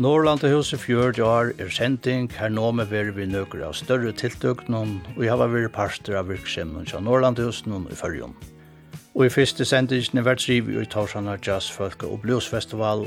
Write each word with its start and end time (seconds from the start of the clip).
Norrlandahuset 0.00 0.80
fjørt 0.80 1.18
i 1.18 1.22
år 1.28 1.50
er 1.60 1.68
sending 1.76 2.30
her 2.32 2.48
nå 2.48 2.70
med 2.72 2.88
veri 2.88 3.10
vi 3.12 3.26
nøkker 3.28 3.60
av 3.66 3.74
større 3.76 4.14
tiltøknum 4.16 4.94
og 5.10 5.18
jeg 5.20 5.34
har 5.34 5.50
vært 5.52 5.74
parster 5.74 6.14
av 6.16 6.30
virksomheten 6.32 6.86
av 6.96 7.02
Norrlandahusen 7.04 7.74
og 7.76 7.90
i 7.92 7.98
førjon. 7.98 8.32
Og 9.12 9.26
i 9.26 9.32
første 9.34 9.66
sendingen 9.68 10.22
er 10.22 10.24
vært 10.24 10.40
driv 10.46 10.70
i 10.72 10.86
Torsjana 10.88 11.34
Jazz 11.44 11.68
Folk 11.68 12.06
og 12.08 12.22
Bluesfestival 12.22 13.04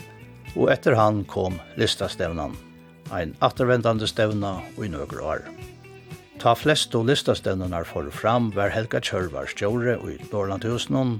og 0.53 0.69
etter 0.69 0.93
han 0.99 1.23
kom 1.25 1.57
listastevnan, 1.81 2.53
ein 3.09 3.33
attervendande 3.41 4.05
stevna 4.05 4.59
og 4.75 4.85
i 4.85 4.91
nøkker 4.93 5.25
år. 5.31 5.41
Ta 6.45 6.53
flest 6.53 6.93
og 6.93 7.09
listastevnene 7.09 7.81
for 7.89 8.13
fram 8.13 8.51
var 8.53 8.69
Helga 8.69 9.01
Kjørvar 9.01 9.49
stjåre 9.49 9.97
og 9.97 10.61
huset 10.69 10.93
noen, 10.93 11.17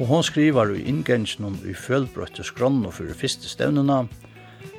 og 0.00 0.06
hon 0.14 0.24
skriver 0.24 0.72
i 0.72 0.88
inngengen 0.88 1.60
i 1.68 1.76
følbrøtte 1.76 2.40
skronn 2.40 2.80
for 2.88 3.02
fyrir 3.02 3.20
første 3.26 3.52
stevnene 3.52 4.00
og 4.08 4.29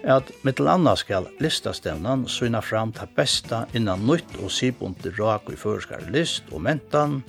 at 0.04 0.32
mittel 0.44 0.68
annars 0.68 1.06
skal 1.06 1.28
listastemnan 1.40 2.28
syna 2.28 2.62
fram 2.62 2.92
ta 2.92 3.08
besta 3.16 3.66
innan 3.74 4.06
nytt 4.08 4.38
og 4.42 4.52
sibundi 4.52 5.14
rak 5.20 5.50
i 5.52 5.60
førskar 5.60 6.10
list 6.12 6.50
og 6.52 6.64
mentan, 6.66 7.22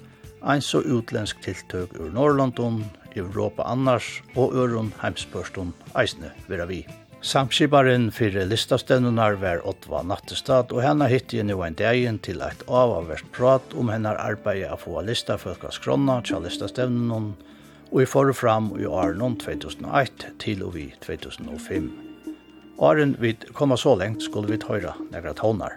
ein 0.43 0.61
så 0.61 0.83
utlensk 0.83 1.41
tiltøk 1.45 1.95
ur 2.01 2.11
Norrlandon, 2.11 2.83
Europa 3.17 3.63
annars 3.69 4.23
og 4.37 4.55
Øron 4.57 4.93
heimspørstun 5.03 5.73
eisne 5.99 6.33
vera 6.49 6.67
vi. 6.67 6.83
Samskiparen 7.23 8.09
fyrir 8.11 8.49
listastemnunar 8.51 9.37
var 9.39 9.61
Ottva 9.69 10.01
Nattestad, 10.03 10.73
og 10.75 10.83
henne 10.83 11.07
hitti 11.07 11.39
jeg 11.39 11.47
nu 11.47 11.61
en 11.63 11.77
dagen 11.79 12.19
til 12.19 12.43
eit 12.43 12.65
avavert 12.67 13.29
prat 13.37 13.77
om 13.79 13.93
henne 13.95 14.17
arbeid 14.19 14.65
av 14.67 14.83
få 14.83 15.05
lista 15.07 15.37
folk 15.39 15.63
av 15.63 15.77
skrona 15.77 16.19
til 16.27 16.43
listastemnunum, 16.43 17.35
og 17.93 18.03
i 18.03 18.09
forfram 18.09 18.73
i 18.81 18.89
år 18.89 19.15
2001 19.21 20.33
til 20.43 20.65
og 20.67 20.75
vi 20.75 20.89
2005. 21.05 22.12
Åren 22.77 23.17
vi 23.21 23.37
kommer 23.53 23.77
så 23.77 23.97
lengt 23.97 24.23
skulle 24.23 24.49
vi 24.49 24.59
tøyra 24.59 24.95
negra 25.11 25.35
tånar. 25.35 25.77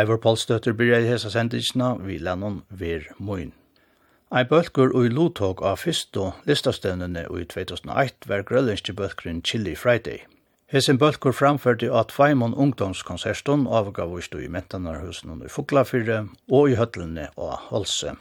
Eivor 0.00 0.16
Polstøtter 0.16 0.72
byrja 0.72 0.98
i 1.02 1.08
hesa 1.10 1.28
sendingsna, 1.28 1.90
vi 2.00 2.14
lennon 2.16 2.62
vir 2.70 3.10
moin. 3.18 3.50
Ei 4.32 4.46
bølgur 4.48 4.94
ui 4.96 5.10
lutog 5.12 5.60
av 5.66 5.82
fyrstu 5.82 6.30
listastevnene 6.48 7.26
ui 7.28 7.42
2008 7.50 8.30
var 8.30 8.46
grøllingske 8.48 8.94
bølgrin 8.96 9.42
Chili 9.44 9.74
Friday. 9.76 10.22
Hesin 10.72 11.00
bølgur 11.02 11.34
framførdi 11.36 11.90
at 12.00 12.14
Feimon 12.16 12.54
ungdomskonsertun 12.54 13.66
avgav 13.66 14.16
i 14.16 14.44
i 14.44 14.48
mentanarhusen 14.48 15.42
i 15.44 15.52
Fuglafyrre 15.52 16.28
og 16.48 16.70
i 16.70 16.78
høtlene 16.80 17.28
og 17.36 17.58
Holse. 17.68 18.14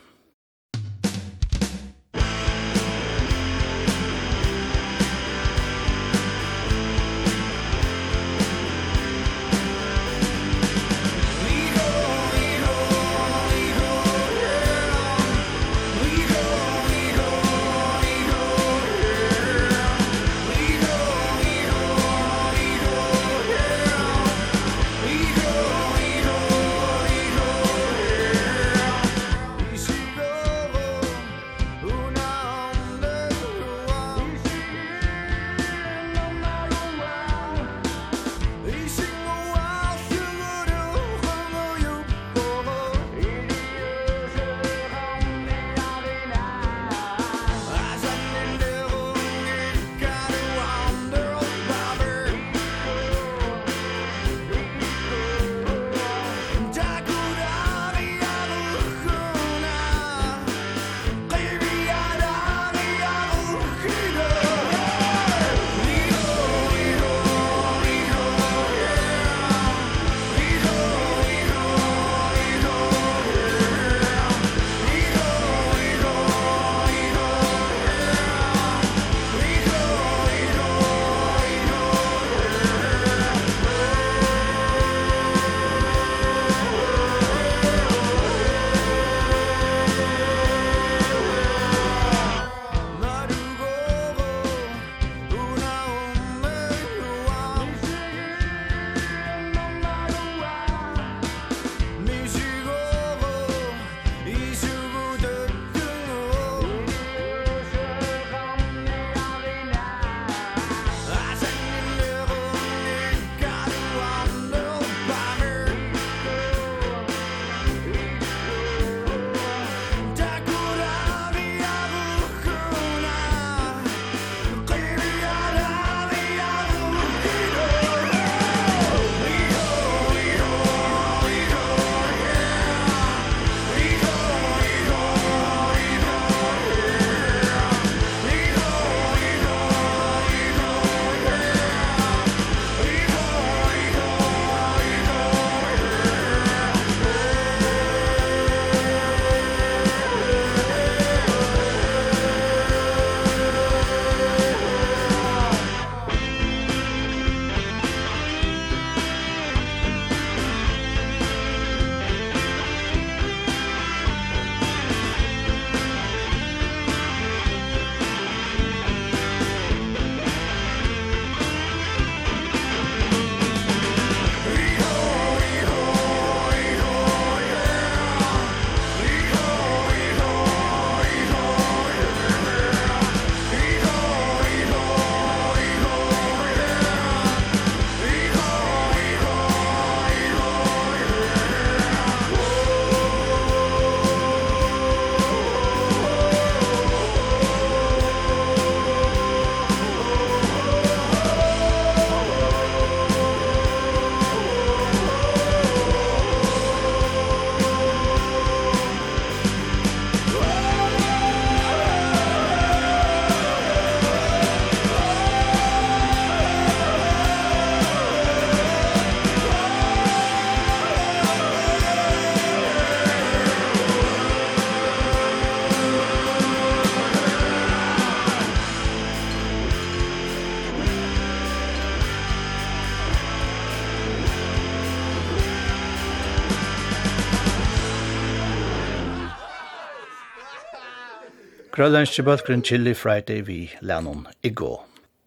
Grønlandske 241.80 242.26
bøtkeren 242.28 242.60
Chili 242.60 242.92
Friday 242.92 243.40
vi 243.48 243.70
lennon 243.80 244.26
i 244.44 244.50
gå. 244.52 244.74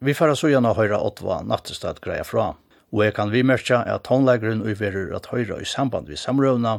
Vi 0.05 0.13
færa 0.13 0.35
så 0.37 0.51
gjerne 0.51 0.75
høyra 0.77 0.99
åttva 1.01 1.39
nattestad 1.49 2.03
greia 2.05 2.27
fra, 2.29 2.51
og 2.93 3.01
jeg 3.07 3.15
kan 3.17 3.31
vi 3.33 3.41
merke 3.41 3.79
at 3.89 4.05
tonleikeren 4.05 4.61
uiverer 4.61 5.15
at 5.17 5.31
høyra 5.33 5.63
i 5.63 5.69
samband 5.71 6.11
vi 6.13 6.19
samrøvna, 6.21 6.75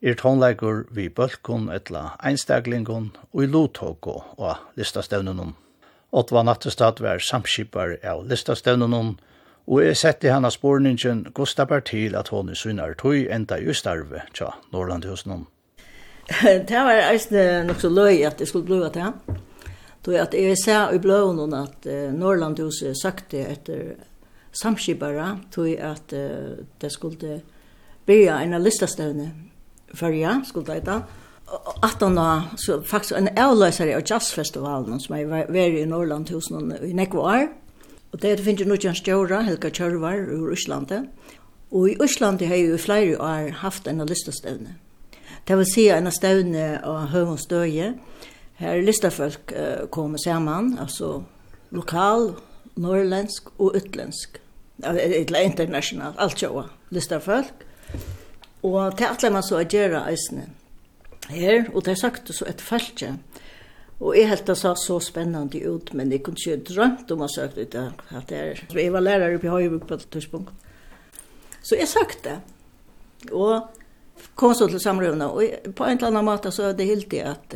er 0.00 0.16
tonleiker 0.16 0.86
vi 0.96 1.10
bølkon 1.12 1.68
etla 1.76 2.14
einstaklingon 2.24 3.10
og 3.34 3.44
i 3.44 3.50
lothåko 3.52 4.16
og 4.38 4.64
listastevnenon. 4.80 5.52
Åttva 6.08 6.46
nattestad 6.48 7.04
var 7.04 7.20
samskipar 7.20 7.98
av 8.00 8.24
listastevnenon, 8.32 9.18
og 9.68 9.84
jeg 9.84 10.00
sette 10.06 10.32
henne 10.32 10.48
sporningen 10.56 11.26
Gustav 11.36 11.68
Bertil 11.68 12.16
at 12.16 12.32
hon 12.32 12.48
i 12.48 12.56
synar 12.56 12.96
tøy 12.96 13.28
enda 13.28 13.60
i 13.60 13.76
starve 13.76 14.24
tja 14.32 14.54
Norlandhusen. 14.72 15.44
det 16.68 16.80
var 16.84 17.02
eisne 17.08 17.44
nok 17.68 17.80
så 17.80 17.90
løy 17.92 18.22
at 18.26 18.38
det 18.38 18.48
skulle 18.48 18.66
blive 18.68 18.90
det. 18.94 19.12
Då 20.06 20.12
at 20.16 20.34
jeg 20.34 20.56
sa 20.64 20.90
i 20.92 20.98
bløven 20.98 21.54
at 21.54 21.86
uh, 21.86 22.12
Norrlandhuset 22.14 22.96
søkte 23.02 23.42
etter 23.48 23.94
samskipare, 24.52 25.38
tog 25.52 25.68
at 25.68 26.12
uh, 26.12 26.64
det 26.80 26.92
skulle 26.92 27.40
byrja 28.06 28.42
en 28.42 28.62
listastøvne 28.62 29.32
førja, 29.94 30.40
skulle 30.44 30.74
det 30.74 30.86
da. 30.86 31.00
18 31.82 32.18
år, 32.18 32.56
så 32.56 32.82
faktisk 32.84 33.16
en 33.16 33.28
avløsare 33.36 33.96
av 33.96 34.02
jazzfestivalen 34.04 35.00
som 35.00 35.16
jeg 35.16 35.28
var 35.30 35.56
i 35.56 35.84
Norrland 35.84 36.28
hos 36.28 36.50
Norrlandhusen 36.50 36.90
i 36.90 36.92
Nekvar. 36.92 37.42
år. 37.42 37.48
Og 38.12 38.22
det 38.22 38.40
finnes 38.40 38.62
jo 38.62 38.68
noen 38.68 38.96
stjåra, 38.96 39.42
Helga 39.44 39.70
Kjørvar, 39.70 40.20
ur 40.32 40.52
Øslandet. 40.52 41.08
Og 41.70 41.90
i 41.90 41.96
Øslandet 42.00 42.48
har 42.48 42.56
jeg 42.56 42.74
i 42.74 42.78
flere 42.80 43.20
år 43.20 43.50
haft 43.60 43.88
en 43.88 44.04
listastøvne. 44.06 44.76
Det 45.48 45.56
vil 45.56 45.68
si 45.68 45.86
en 45.88 46.10
av 46.10 46.12
støvne 46.12 46.64
og 46.84 47.06
høvens 47.14 47.46
døye. 47.48 47.94
Her 48.60 48.82
listafolk 48.84 49.54
uh, 49.56 49.86
kommer 49.88 50.20
sammen, 50.20 50.74
altså 50.82 51.22
lokal, 51.72 52.34
norrländsk 52.76 53.48
og 53.56 53.78
utländsk. 53.78 54.36
Eller 54.84 55.40
internasjonal, 55.40 56.12
alt 56.18 56.38
sjåa, 56.38 56.66
listafolk. 56.90 57.64
Og 58.62 58.98
til 58.98 59.08
alle 59.08 59.30
man 59.32 59.46
så 59.46 59.62
gjør 59.64 60.02
eisene 60.02 60.50
her, 61.28 61.70
og 61.74 61.84
det 61.84 61.94
er 61.94 62.00
sagt 62.02 62.30
så 62.34 62.44
et 62.48 62.60
feltje. 62.60 63.14
Og 63.98 64.14
jeg 64.14 64.28
helt 64.30 64.46
det 64.46 64.56
sa 64.60 64.74
så 64.78 65.00
spennende 65.02 65.64
ut, 65.64 65.94
men 65.94 66.12
jeg 66.12 66.22
kunne 66.22 66.38
ikke 66.38 66.74
drømt 66.74 67.10
om 67.10 67.24
å 67.24 67.30
søke 67.32 67.64
ut 67.64 67.74
at 67.74 68.28
det 68.30 68.38
er. 68.38 68.62
Jeg 68.76 68.92
var 68.94 69.02
lærer 69.02 69.34
oppe 69.34 69.48
i 69.48 69.52
Høyvuk 69.52 69.88
på 69.88 69.98
et 69.98 70.06
tidspunkt. 70.12 70.52
Så 71.62 71.80
jeg 71.80 71.88
søkte, 71.90 72.38
og 73.32 73.66
kom 74.34 74.54
så 74.54 74.68
til 74.68 74.80
samrøvene, 74.80 75.26
och 75.26 75.42
på 75.74 75.84
en 75.84 75.96
eller 75.96 76.06
annen 76.06 76.24
måte 76.24 76.50
så 76.50 76.62
är 76.62 76.72
det 76.72 76.84
helt 76.84 77.10
det 77.10 77.22
att 77.22 77.54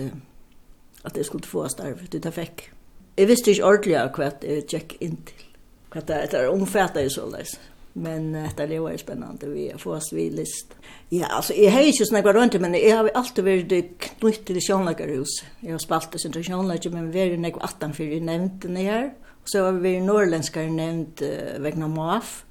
att 1.02 1.14
det 1.14 1.25
skulle 1.25 1.47
få 1.47 1.69
starv 1.69 2.09
det 2.11 2.25
jag 2.25 2.35
fikk. 2.35 2.71
Jag 3.16 3.26
visste 3.26 3.50
inte 3.50 3.64
ordentligt 3.64 4.16
hva 4.16 4.31
jeg 4.42 4.69
check 4.69 4.97
in 5.00 5.16
til, 5.16 5.45
hva 5.92 6.00
det 6.00 6.35
är 6.35 6.49
omfattande 6.49 7.11
så 7.11 7.26
løs. 7.31 7.59
Men 7.95 8.33
det 8.33 8.61
är 8.61 8.90
ju 8.90 8.99
spännande 8.99 9.47
vi 9.47 9.73
får 9.78 10.00
fått 10.00 10.12
vi 10.12 10.31
list. 10.31 10.75
Ja, 11.09 11.26
alltså 11.26 11.54
jag 11.54 11.71
har 11.71 11.83
ju 11.83 11.92
snakket 11.92 12.35
rundt, 12.35 12.61
men 12.61 12.75
jag 12.75 12.97
har 12.97 13.11
alltid 13.14 13.45
varit 13.45 14.00
knytt 14.00 14.47
till 14.47 14.61
Sjönlagarhus. 14.61 15.45
Jag 15.61 15.73
har 15.73 15.78
spalt 15.78 16.12
det 16.12 16.25
inte 16.25 16.42
Sjönlagar 16.42 16.90
men 16.90 17.11
vi 17.11 17.21
är 17.21 17.26
ju 17.26 17.52
18 17.61 17.92
för 17.92 18.21
nämnt 18.21 18.62
det 18.62 18.83
här. 18.83 19.14
Så 19.45 19.64
har 19.64 19.73
vi 19.73 20.00
norrländska 20.00 20.61
nämnt 20.61 21.23
vägna 21.59 21.88
MAF. 21.88 22.45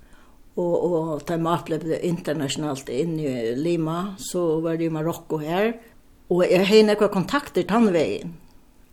Og, 0.60 0.74
og 0.84 1.22
ta 1.24 1.38
jeg 1.38 1.48
opplevde 1.48 2.00
internationellt 2.04 2.90
inn 2.92 3.16
i 3.24 3.54
Lima, 3.56 4.18
så 4.20 4.60
var 4.64 4.76
det 4.80 4.90
i 4.90 4.94
Marokko 4.94 5.40
her. 5.40 5.74
Og 6.32 6.44
jeg 6.44 6.68
har 6.68 6.88
noen 6.88 7.14
kontakter 7.14 7.64
tannveien. 7.68 8.34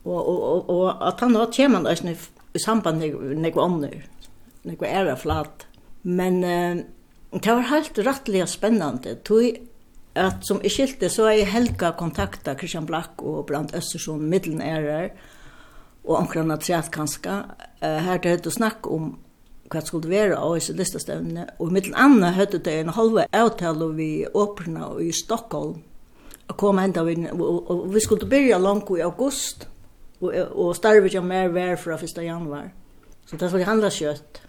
Og, 0.04 0.18
og, 0.18 0.38
og, 0.38 0.70
og 0.70 1.02
at 1.08 1.20
han 1.20 1.34
har 1.36 1.50
tjänat 1.52 1.84
da 1.84 2.14
i 2.54 2.58
samband 2.58 2.98
med 2.98 3.36
några 3.36 3.64
andra 3.64 3.88
några 4.62 4.86
ære 4.86 5.16
flat. 5.16 5.66
Men 6.02 6.44
eh, 6.44 6.76
det 7.30 7.54
var 7.54 7.70
helt 7.70 7.98
rettelig 7.98 8.48
spennende. 8.48 9.14
Tog 9.24 9.58
at 10.14 10.46
som 10.46 10.60
i 10.64 10.70
skilte, 10.72 11.08
så 11.08 11.28
er 11.28 11.42
jeg 11.42 11.52
helga 11.52 11.92
kontakta 11.98 12.56
Christian 12.58 12.86
Black 12.86 13.22
og 13.22 13.46
Brand 13.46 13.74
Østersson, 13.76 14.24
middelen 14.30 14.62
ærer, 14.62 15.08
og 16.04 16.16
omkring 16.16 16.52
at 16.52 16.90
kanskje. 16.92 17.44
Eh, 17.82 17.98
her 18.04 18.18
det 18.18 18.32
er 18.32 18.36
det 18.36 18.86
om 18.86 19.18
hva 19.68 19.82
skulle 19.84 20.10
være 20.10 20.38
av 20.38 20.56
disse 20.56 20.74
listestevnene. 20.76 21.46
Og 21.60 21.72
mitt 21.72 21.90
andre 21.94 22.32
høyde 22.36 22.60
det 22.64 22.80
en 22.80 22.94
halve 22.96 23.26
avtale 23.36 23.90
vi 23.96 24.10
åpna 24.26 24.94
i 25.04 25.12
Stockholm. 25.12 25.78
Og 26.48 26.56
kom 26.56 26.80
enda 26.80 27.04
vi, 27.04 27.18
og, 27.32 27.70
og 27.70 27.88
vi 27.92 28.00
skulle 28.00 28.28
begynne 28.28 28.62
langt 28.62 28.90
i 28.96 29.04
august. 29.04 29.68
Og, 30.20 30.32
og 30.34 30.74
starve 30.76 31.06
ikke 31.06 31.22
mer 31.22 31.52
vær 31.54 31.76
fra 31.78 31.98
1. 32.00 32.22
januar. 32.24 32.70
Så 33.26 33.36
det 33.36 33.50
skulle 33.50 33.68
handla 33.68 33.90
kjøtt. 33.92 34.42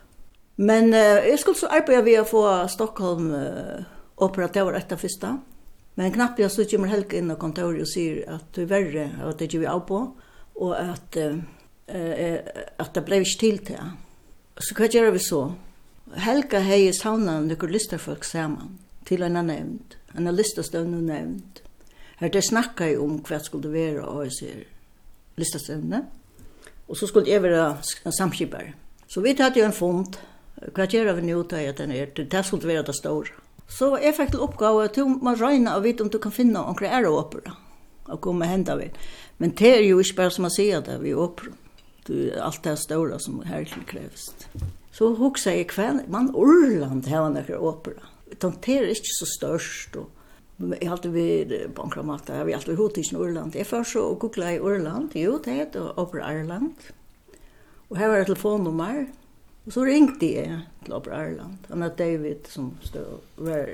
Men 0.60 0.94
uh, 0.94 1.20
jeg 1.28 1.40
skulle 1.40 1.60
så 1.60 1.70
arbeide 1.72 2.04
vi 2.08 2.18
å 2.20 2.28
få 2.28 2.44
Stockholm 2.72 3.30
uh, 3.36 3.86
operatør 4.24 4.76
etter 4.80 5.00
første. 5.00 5.36
Men 6.00 6.14
knappt 6.16 6.40
jeg 6.40 6.52
så 6.52 6.66
kommer 6.72 6.92
Helge 6.92 7.20
inn 7.20 7.32
og 7.32 7.40
kontoret 7.42 7.84
og 7.84 7.92
sier 7.92 8.24
at 8.32 8.48
det 8.56 8.66
er 8.66 8.72
verre, 8.72 9.08
at 9.28 9.40
det 9.40 9.50
ikke 9.50 9.64
vi 9.66 9.72
av 9.72 9.84
på. 9.88 10.02
Og 10.60 10.76
at, 10.76 11.20
uh, 11.20 11.40
uh, 11.92 12.38
at 12.80 12.94
det 12.96 13.06
ble 13.08 13.22
ikke 13.24 13.42
til 13.44 13.66
til 13.72 13.98
Så 14.60 14.75
hva 14.75 14.89
gjør 14.92 15.13
vi 15.16 15.22
så? 15.24 15.38
Helga 16.20 16.60
hei 16.60 16.89
savna 16.92 17.38
nøkker 17.46 17.72
listerfolk 17.72 18.25
saman 18.28 18.74
til 19.08 19.24
en 19.24 19.38
nevnt, 19.48 19.96
en 20.18 20.28
listastøvn 20.36 20.98
og 20.98 21.06
nevnt. 21.08 21.62
Her 22.20 22.34
det 22.34 22.42
snakka 22.44 22.89
jeg 22.89 22.98
om 23.00 23.22
hva 23.24 23.39
skulle 23.39 23.72
være 23.72 24.04
og 24.04 24.25
jeg 24.25 24.34
sier 24.36 24.66
listastøvne. 25.39 26.01
Og 26.89 27.00
så 27.00 27.08
skulle 27.08 27.32
jeg 27.32 27.44
være 27.46 27.78
samskipar. 28.18 28.74
Så 29.08 29.24
vi 29.24 29.32
tatt 29.38 29.56
jo 29.56 29.63
en 29.63 29.75
fond, 29.75 30.20
hva 30.75 30.89
gjør 30.92 31.13
vi 31.22 31.30
nå 31.30 31.39
til 31.48 31.70
at 31.70 31.80
den 31.80 31.96
er, 31.96 32.12
det 32.12 32.44
skulle 32.46 32.68
være 32.68 32.84
det 32.89 32.98
store. 33.00 33.32
Så 33.70 33.94
jeg 34.01 34.18
fikk 34.18 34.34
til 34.34 34.44
oppgave 34.44 34.89
at 34.89 35.00
man 35.22 35.39
røyna 35.39 35.78
og 35.78 35.86
vite 35.88 36.04
om 36.04 36.12
du 36.12 36.20
kan 36.20 36.36
finne 36.36 36.60
omkring 36.60 36.92
ære 36.92 37.08
opera 37.08 37.56
og 38.10 38.22
komme 38.22 38.50
henda 38.50 38.75
vi. 38.75 38.92
Men 39.38 39.56
det 39.56 39.75
er 39.78 39.84
jo 39.86 40.01
ikke 40.04 40.18
bare 40.20 40.36
som 40.36 40.50
man 40.50 40.51
sier 40.51 40.82
det, 40.84 41.00
vi 41.00 41.16
er 41.16 41.24
opera 41.24 41.56
du 42.10 42.39
allt 42.39 42.63
det 42.63 42.78
stora 42.78 43.20
som 43.20 43.42
här 43.42 43.66
till 43.66 43.86
krävs. 43.86 44.36
Så 44.92 45.13
huxar 45.16 45.51
jag 45.51 45.70
kväll 45.70 46.00
man 46.08 46.36
Orland 46.36 47.08
här 47.08 47.22
var 47.22 47.30
några 47.30 47.60
opera. 47.60 48.01
Det 48.39 48.68
är 48.68 48.89
inte 48.89 49.01
så 49.04 49.25
störst 49.25 49.96
och 49.96 50.10
Jeg 50.60 50.89
halte 50.89 51.10
vi 51.10 51.68
bankramata, 51.75 52.34
jeg 52.34 52.44
har 52.44 52.54
alltid 52.54 52.75
hot 52.75 52.98
i 52.98 53.04
Orland. 53.16 53.56
Jeg 53.56 53.68
først 53.68 53.94
så 53.96 54.01
og 54.10 54.18
googla 54.20 54.50
i 54.51 54.60
Orland, 54.60 55.16
jo, 55.16 55.38
det 55.39 55.54
heter 55.56 55.94
Opera 56.00 56.34
Ireland. 56.34 56.74
Og 57.89 57.98
her 57.98 58.08
var 58.08 58.18
det 58.18 58.25
telefonnummer, 58.28 59.06
og 59.66 59.72
så 59.72 59.86
ringte 59.88 60.34
jeg 60.34 60.60
til 60.84 60.94
Opera 60.94 61.22
Ireland. 61.30 61.70
Han 61.70 61.84
er 61.84 61.96
David 61.96 62.51
som 62.51 62.74
stod, 62.84 63.24
var 63.38 63.72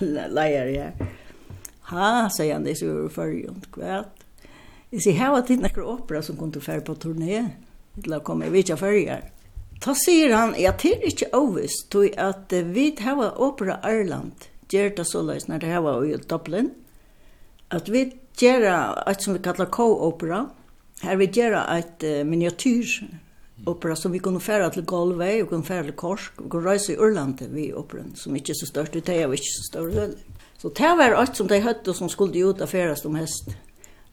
leier 0.00 0.72
her. 0.72 1.12
Ha, 1.92 2.08
sier 2.32 2.56
han, 2.56 2.64
det 2.64 2.78
er 2.78 2.80
så 2.80 2.96
i 3.04 3.12
Førjund. 3.12 3.68
Jeg 4.90 5.04
sier, 5.04 5.18
her 5.20 5.30
var 5.30 5.44
tid 5.46 5.60
nekker 5.62 5.86
opera 5.86 6.18
som 6.22 6.34
kunne 6.38 6.58
til 6.58 6.80
på 6.82 6.94
turné, 6.98 7.44
til 7.94 8.14
å 8.16 8.24
komme 8.26 8.48
i 8.48 8.50
vidtja 8.50 8.74
førjar. 8.78 9.28
Ta 9.80 9.94
sier 9.94 10.34
han, 10.34 10.56
ja, 10.58 10.72
det 10.74 10.96
er 10.96 11.04
ikke 11.06 11.28
overvis, 11.36 11.76
tog 11.94 12.10
at 12.18 12.50
vi 12.74 12.90
har 12.98 13.38
opera 13.38 13.78
Ireland, 13.86 14.48
gjør 14.68 14.90
det 14.96 15.06
så 15.06 15.22
løs 15.22 15.46
når 15.46 15.62
det 15.62 15.70
her 15.70 15.84
var 15.86 16.02
i 16.04 16.18
Dublin, 16.18 16.72
at 17.70 17.88
vi 17.88 18.08
gjør 18.40 18.66
et 19.06 19.22
som 19.22 19.38
vi 19.38 19.44
kallar 19.44 19.70
co-opera, 19.70 20.48
her 21.04 21.16
vi 21.22 21.30
gjør 21.38 21.60
et 21.62 22.04
uh, 22.04 22.26
miniatyr 22.26 22.98
opera 23.70 23.94
som 23.96 24.12
vi 24.12 24.18
kunne 24.18 24.42
færa 24.42 24.68
til 24.74 24.84
Galway, 24.84 25.40
og 25.42 25.54
kunne 25.54 25.64
færa 25.64 25.86
til 25.86 25.96
Korsk, 26.02 26.42
og 26.42 26.50
kunne 26.50 26.66
reise 26.66 26.92
i 26.92 26.98
Ørland 26.98 27.46
vi 27.54 27.70
operan, 27.72 28.16
som 28.16 28.34
ikke 28.34 28.56
er 28.56 28.58
så 28.58 28.66
størst, 28.66 28.98
det 28.98 29.08
er 29.08 29.22
jo 29.22 29.38
ikke 29.38 29.54
så 29.54 29.66
større. 29.70 30.10
Så 30.58 30.74
det 30.76 30.94
var 30.98 31.14
alt 31.14 31.36
som 31.36 31.48
de 31.48 31.62
høtte 31.62 31.94
som 31.94 32.10
skulle 32.10 32.42
ut 32.42 32.60
av 32.60 32.68
færast 32.68 33.06
om 33.06 33.14
hesten. 33.14 33.54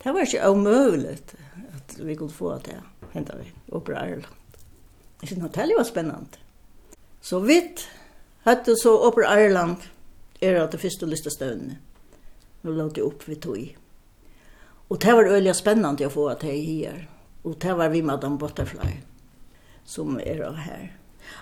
Det 0.04 0.14
var 0.14 0.26
ikke 0.26 0.50
omöjligt 0.50 1.36
at 1.76 2.00
vi 2.00 2.16
kunne 2.16 2.32
få 2.32 2.58
det 2.66 2.82
hända 3.12 3.36
vi 3.38 3.52
oppe 3.72 3.92
i 3.92 3.96
Ireland. 3.96 4.36
Jeg 5.22 5.28
synes 5.28 5.42
Norrtälje 5.42 5.78
var 5.78 5.84
spennende. 5.84 6.38
Så 7.22 7.40
vidt 7.40 7.90
hadde 8.46 8.78
så 8.78 8.94
oppe 9.08 9.22
i 9.22 9.26
Ireland 9.26 9.78
er 10.42 10.62
at 10.62 10.72
det 10.72 10.82
første 10.82 11.06
lystestøvnene. 11.06 11.80
Nå 12.62 12.72
la 12.72 12.88
det 12.90 13.04
opp 13.04 13.26
vi 13.28 13.36
tog 13.36 13.58
i. 13.58 13.68
Og 14.90 15.02
det 15.02 15.14
var 15.14 15.34
øyelig 15.34 15.56
spennende 15.56 16.08
å 16.08 16.14
få 16.14 16.30
det 16.40 16.54
jeg 16.54 16.66
her. 16.66 17.04
Og 17.44 17.58
det 17.62 17.78
var 17.78 17.90
vi 17.90 18.02
med 18.02 18.14
Madame 18.14 18.38
Butterfly 18.38 18.98
som 19.88 20.20
er 20.20 20.54
her. 20.54 20.92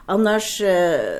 Annars, 0.06 0.62
eh, 0.62 1.20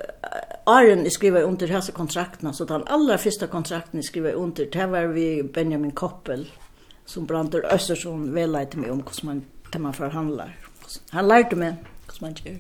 Arjen 0.66 1.12
skriver 1.12 1.44
under 1.44 1.68
hans 1.68 1.90
kontraktene, 1.90 2.54
så 2.54 2.66
den 2.66 2.84
aller 2.88 3.18
første 3.18 3.48
kontrakten 3.48 4.04
skriver 4.04 4.36
under, 4.36 4.66
det 4.66 4.86
var 4.92 5.08
vi 5.08 5.44
Benjamin 5.44 5.92
Koppel, 5.92 6.48
som 7.06 7.26
Brandur 7.26 7.66
Östersson 7.66 8.34
väl 8.34 8.52
lärde 8.52 8.78
mig 8.78 8.92
om 8.92 9.04
hur 9.04 9.26
man 9.26 9.46
hur 9.74 9.80
man 9.80 9.94
förhandlar. 9.94 10.60
Han 11.10 11.28
lärde 11.28 11.56
mig 11.56 11.76
hur 12.08 12.22
man 12.22 12.36
gör. 12.44 12.60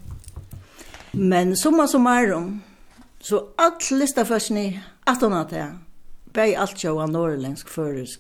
Men 1.11 1.57
summa 1.57 1.87
summarum 1.87 2.61
så 3.19 3.47
allt 3.55 3.91
lista 3.91 4.25
försni 4.25 4.81
att 5.03 5.21
hon 5.21 5.31
har 5.31 5.45
det 5.49 5.77
bäj 6.33 6.55
allt 6.55 6.81
sjå 6.81 7.05
norrländsk 7.05 7.69
förrisk. 7.69 8.19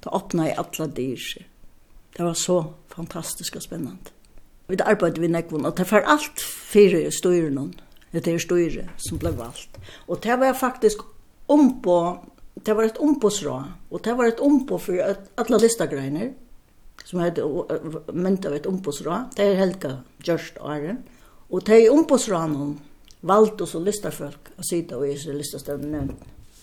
Det 0.00 0.10
öppna 0.10 0.48
i 0.48 0.54
alla 0.54 0.86
dyr. 0.86 1.46
Det 2.16 2.22
var 2.22 2.34
så 2.34 2.74
fantastiskt 2.88 3.56
och 3.56 3.62
spännande. 3.62 4.10
Vi 4.66 4.76
arbetade 4.82 5.20
vi 5.20 5.28
nekvon, 5.28 5.66
og 5.66 5.76
det 5.76 5.92
var 5.92 6.00
alt 6.00 6.40
fyrir 6.42 7.10
styrer 7.14 7.52
noen, 7.54 7.74
det 8.12 8.26
er 8.26 8.38
styrer 8.42 8.88
som 8.98 9.18
ble 9.22 9.30
valgt. 9.38 9.78
Og 10.08 10.18
det 10.22 10.38
var 10.40 10.56
faktisk 10.58 11.04
på 11.82 11.98
det 12.64 12.74
var 12.74 12.84
ett 12.84 12.96
ombosrå 12.96 13.64
och 13.88 14.00
det 14.02 14.14
var 14.14 14.26
ett 14.26 14.40
ombud 14.40 14.80
för 14.80 15.16
alla 15.34 15.56
listagreiner 15.58 16.32
som 17.04 17.20
hade 17.20 17.42
mynt 18.12 18.46
av 18.46 18.54
ett 18.54 18.66
ombosrå 18.66 19.24
Det 19.36 19.42
är 19.42 19.54
Helga 19.54 19.98
just 20.18 20.56
och 20.56 20.70
Och 21.48 21.62
det 21.64 21.86
är 21.86 21.92
ombudsråden 21.92 22.80
valt 23.20 23.60
oss 23.60 23.74
och 23.74 23.80
listafolk 23.80 24.40
att 24.56 24.66
sitta 24.66 24.96
och 24.96 25.08
i 25.08 25.10
Israel 25.10 25.42
nu 25.80 26.08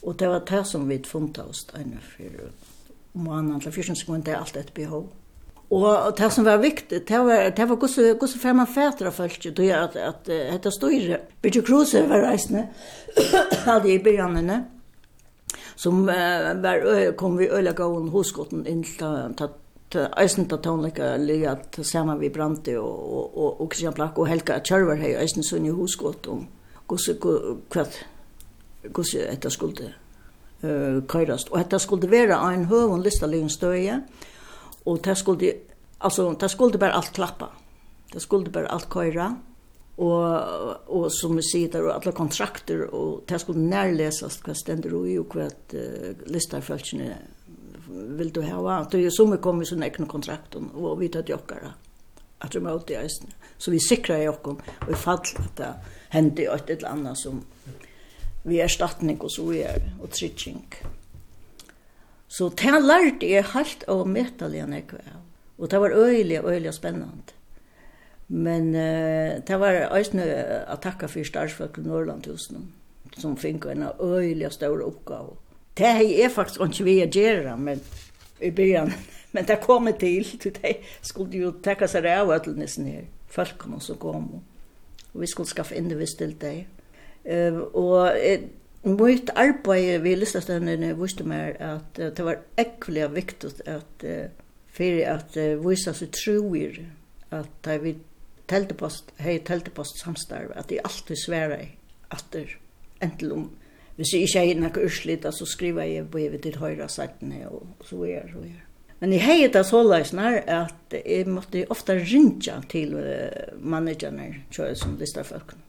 Och 0.02 0.16
det 0.16 0.28
var 0.28 0.44
det 0.48 0.66
som 0.66 0.88
vi 0.88 1.04
funnit 1.04 1.38
oss 1.38 1.68
ännu 1.74 1.98
för 2.18 2.52
om 3.14 3.28
annan 3.28 3.62
För 3.62 3.72
fyrsen 3.72 3.96
så 3.96 4.06
kunde 4.06 4.32
det 4.32 4.38
allt 4.38 4.56
ett 4.56 4.74
behov. 4.74 5.08
Och 5.68 6.16
det 6.18 6.30
som 6.30 6.44
var 6.44 6.58
viktigt, 6.58 7.08
det 7.08 7.18
var, 7.18 7.56
det 7.56 7.66
var 7.66 7.76
gosse, 7.76 8.14
gosse 8.14 8.40
fem 8.40 8.58
man 8.58 8.68
fäter 8.68 9.06
av 9.06 9.12
följt, 9.12 9.56
då 9.56 9.64
är 9.64 9.78
att, 9.78 9.96
att, 9.96 10.16
att 10.16 10.26
detta 10.26 10.72
styr, 10.72 11.22
Birgit 11.42 11.68
Kruse 11.68 12.08
var 12.08 12.20
reisne, 12.20 12.68
hade 13.66 13.90
i 13.90 14.00
början 14.04 14.62
som 15.76 16.10
uh, 16.10 16.62
var, 16.64 17.12
kom 17.18 17.38
vi 17.38 17.50
øyla 17.50 17.72
gåen 17.72 18.10
hoskotten 18.10 18.66
inn 18.68 18.84
til 18.84 20.08
Eisen 20.18 20.48
ta 20.50 20.58
tonlika 20.58 21.16
liga 21.18 21.56
tillsammans 21.72 22.22
vi 22.22 22.30
Brante 22.30 22.78
och 22.78 23.18
och 23.18 23.38
och, 23.38 23.62
och 23.62 23.74
Christian 23.74 23.94
Black 23.94 24.18
och 24.18 24.28
Helga 24.28 24.62
Charver 24.64 24.96
hej 24.96 25.14
Eisen 25.14 25.44
sunni 25.44 25.70
husgott 25.70 26.28
om 26.28 26.48
gosse 26.88 27.14
kvart 27.70 28.06
gosse 28.92 29.20
etta 29.20 29.50
skulle 29.50 29.94
eh 30.64 30.70
uh, 30.70 31.04
køyrast 31.08 31.52
og 31.52 31.60
etta 31.60 31.78
skulle 31.78 32.12
vera 32.12 32.50
ein 32.50 32.66
høvun 32.66 33.04
lista 33.04 33.26
ligun 33.26 33.50
støye 33.50 34.02
og 34.86 35.06
det 35.06 35.18
skulle 35.18 35.54
altså 36.00 36.36
det 36.40 36.52
skulle 36.52 36.78
bara 36.78 36.98
alt 36.98 37.14
klappa. 37.14 37.46
Det 38.14 38.22
skulle 38.22 38.52
bara 38.52 38.68
alt 38.68 38.90
køyra 38.90 39.36
og 39.98 40.90
og 40.90 41.12
som 41.14 41.36
vi 41.38 41.44
sier 41.46 41.70
der 41.70 41.86
og 41.86 41.94
alla 41.94 42.14
kontrakter 42.18 42.88
og 42.90 43.24
det 43.30 43.40
skulle 43.42 43.68
nærlesast 43.70 44.42
hva 44.46 44.56
stender 44.58 44.96
og 44.98 45.08
jo 45.10 45.26
hva 45.30 45.46
uh, 45.46 46.24
listar 46.34 46.66
følelsene 46.66 47.14
vil 48.18 48.32
du 48.34 48.42
hava 48.42 48.84
det 48.90 49.04
er 49.06 49.14
som 49.14 49.32
vi 49.32 49.42
kom 49.44 49.62
i 49.62 49.68
sånne 49.70 49.92
ekne 49.92 50.08
kontrakten 50.10 50.72
og 50.74 50.98
vi 51.02 51.12
tar 51.14 51.30
jokkara 51.30 51.74
at 52.44 52.52
de 52.52 52.60
måtte 52.60 52.92
i 52.92 52.98
eisen. 53.00 53.30
Så 53.58 53.72
vi 53.72 53.80
sikrer 53.80 54.26
jokken 54.26 54.58
og 54.60 54.90
vi 54.90 54.98
fall 55.00 55.22
at 55.22 55.54
det 55.58 55.70
hendte 56.12 56.50
et 56.52 56.74
eller 56.76 56.90
annet 56.90 57.18
som 57.18 57.44
vi 58.44 58.60
er 58.60 58.68
statning 58.68 59.22
og 59.22 59.32
så 59.32 59.46
vi 59.48 59.62
er 59.64 59.80
og 60.02 60.10
trittjink 60.12 60.82
så 62.34 62.50
det 62.50 62.82
lærte 62.82 63.30
jeg 63.30 63.46
helt 63.54 63.86
av 63.88 64.08
metalian 64.10 64.74
og 65.58 65.70
det 65.70 65.80
var 65.80 65.94
øyelig, 65.94 66.40
øyelig 66.44 66.74
spennende. 66.74 67.34
Men 68.34 68.72
uh, 68.74 69.40
det 69.46 69.58
var 69.62 69.92
eisne 69.94 70.26
å 70.74 70.78
takke 70.82 71.10
for 71.12 71.28
starvsfolk 71.28 71.78
i 71.78 71.84
Norrland 71.86 72.26
Norrlandhusen, 72.26 72.72
som 73.18 73.36
fikk 73.38 73.68
en 73.70 73.90
øyelig 74.02 74.56
stor 74.56 74.82
oppgave. 74.82 75.36
Det 75.78 75.92
har 76.00 76.06
jeg 76.06 76.32
faktisk 76.34 76.62
ikke 76.66 76.88
vi 76.88 76.96
å 77.04 77.10
gjøre, 77.14 77.58
men 77.58 77.84
i 78.42 78.50
byen. 78.52 78.94
Men 79.34 79.48
det 79.50 79.64
kom 79.64 79.88
til, 79.98 80.28
til 80.42 80.54
de 80.54 80.76
skulle 81.02 81.40
jo 81.40 81.48
takke 81.66 81.88
seg 81.90 82.06
av 82.06 82.30
ødelnissen 82.36 82.86
her, 82.86 83.08
folkene 83.34 83.80
som 83.82 83.98
kom. 83.98 84.28
Og 85.14 85.22
vi 85.24 85.30
skulle 85.30 85.50
skaffe 85.50 85.74
inn 85.74 85.88
det 85.88 85.96
indivis 85.96 86.14
til 86.20 86.36
det. 86.38 86.68
Uh, 87.26 87.64
og 87.74 88.14
uh, 88.14 88.44
mitt 88.94 89.32
arbeid 89.36 90.04
ved 90.04 90.20
listastøndene 90.22 90.92
viste 91.00 91.26
meg 91.26 91.58
at 91.58 91.98
uh, 91.98 92.12
det 92.14 92.26
var 92.28 92.44
ekkelig 92.62 93.10
viktig 93.16 93.54
at 93.66 94.06
uh, 94.06 94.26
for 94.74 95.02
at 95.08 95.38
uh, 95.38 95.66
vise 95.66 95.94
seg 95.98 96.14
troer 96.14 96.82
at 97.34 97.50
de 97.66 97.78
vil 97.82 98.02
teltepost, 98.48 99.14
hei 99.24 99.40
teltepost 99.46 100.00
samstarv, 100.02 100.52
at 100.56 100.72
jeg 100.72 100.84
alltid 100.84 101.20
sværa 101.20 101.62
i 101.64 101.72
det 102.34 102.48
entel 103.02 103.32
om, 103.32 103.48
hvis 103.96 104.14
jeg 104.14 104.28
ikke 104.28 104.44
er 104.52 104.60
nok 104.62 104.78
urslita, 104.86 105.32
så 105.32 105.46
skriver 105.46 105.84
jeg 105.84 106.10
brevet 106.10 106.42
til 106.42 106.58
høyre 106.58 106.90
sattene, 106.90 107.44
og 107.50 107.68
så 107.86 108.04
er 108.04 108.26
det, 108.26 108.36
og 108.36 108.46
er. 108.46 108.62
Men 109.00 109.14
jeg 109.14 109.22
hei 109.26 109.48
det 109.52 109.66
så 109.68 109.82
løsner 109.84 110.40
at 110.48 110.96
jeg 110.96 111.28
måtte 111.28 111.66
ofta 111.74 111.98
rinja 112.00 112.62
til 112.70 112.96
managerne, 113.60 114.30
kjøy 114.54 114.74
som 114.80 114.96
listafolkene. 114.98 115.62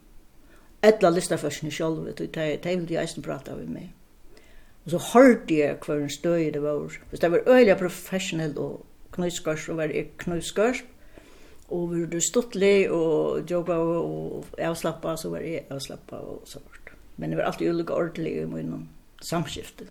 Etla 0.85 1.09
listafolkene 1.11 1.73
sjolv, 1.73 2.07
og 2.07 2.17
de 2.17 2.29
ville 2.63 2.93
jeg 2.93 3.01
eisen 3.03 3.25
prata 3.25 3.55
med 3.57 3.69
meg. 3.73 3.93
Og 4.85 4.93
så 4.93 5.01
hørte 5.13 5.57
jeg 5.57 5.77
hver 5.81 6.01
en 6.01 6.09
støy 6.13 6.51
det 6.53 6.61
var. 6.61 6.97
Hvis 7.09 7.19
det 7.19 7.31
var 7.31 7.47
øyelig 7.49 7.77
professionell 7.77 8.57
og 8.57 8.85
knøyskars, 9.11 9.69
og 9.69 9.77
var 9.77 9.93
jeg 9.93 10.11
knøyskars, 10.21 10.83
Og 11.73 11.89
vi 11.93 12.03
var 12.03 12.11
le 12.55 12.73
og 12.93 13.49
jobba 13.49 13.77
og 13.81 14.45
avslappa, 14.61 15.15
så 15.17 15.31
var 15.33 15.45
jeg 15.45 15.65
avslappa 15.73 16.19
og 16.21 16.43
så 16.45 16.61
vart. 16.61 16.93
Men 17.17 17.31
det 17.31 17.39
var 17.39 17.49
alltid 17.49 17.71
ulike 17.71 17.93
ordentlig 17.93 18.35
i 18.37 18.45
munnen 18.45 18.89
samskiftet. 19.21 19.89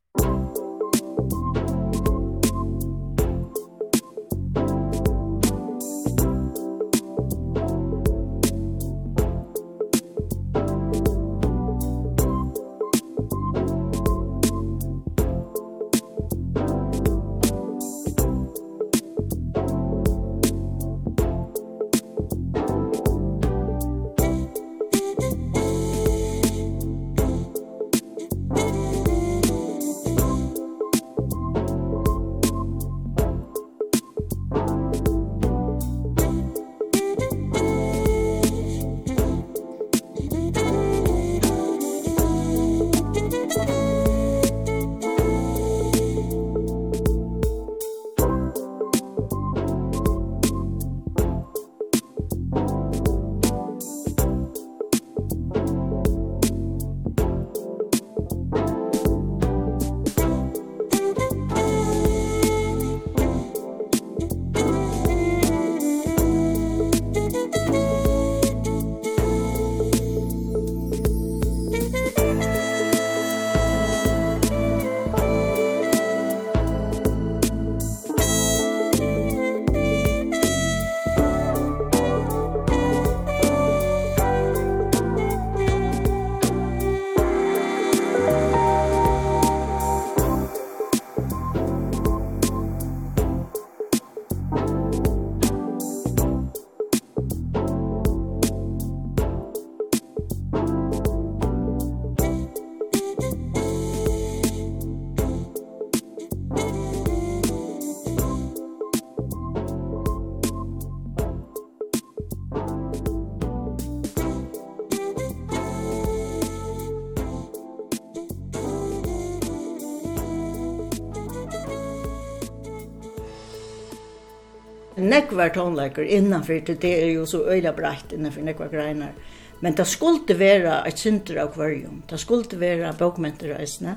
nekvar 125.35 125.51
tonleikar 125.55 126.05
innanfyr, 126.05 126.61
det 126.65 126.85
er 126.85 127.11
jo 127.13 127.27
så 127.27 127.43
øyla 127.51 127.73
breitt 127.75 128.13
innanfyr 128.13 128.45
nekvar 128.47 128.69
greinar. 128.71 129.15
Men 129.61 129.75
det 129.75 129.87
skulle 129.87 130.39
være 130.39 130.87
et 130.87 130.99
synder 130.99 131.41
av 131.43 131.55
kvarjum, 131.55 132.03
det 132.11 132.21
skulle 132.21 132.61
være 132.61 132.95
bokmenter 132.99 133.57
eisne, 133.59 133.97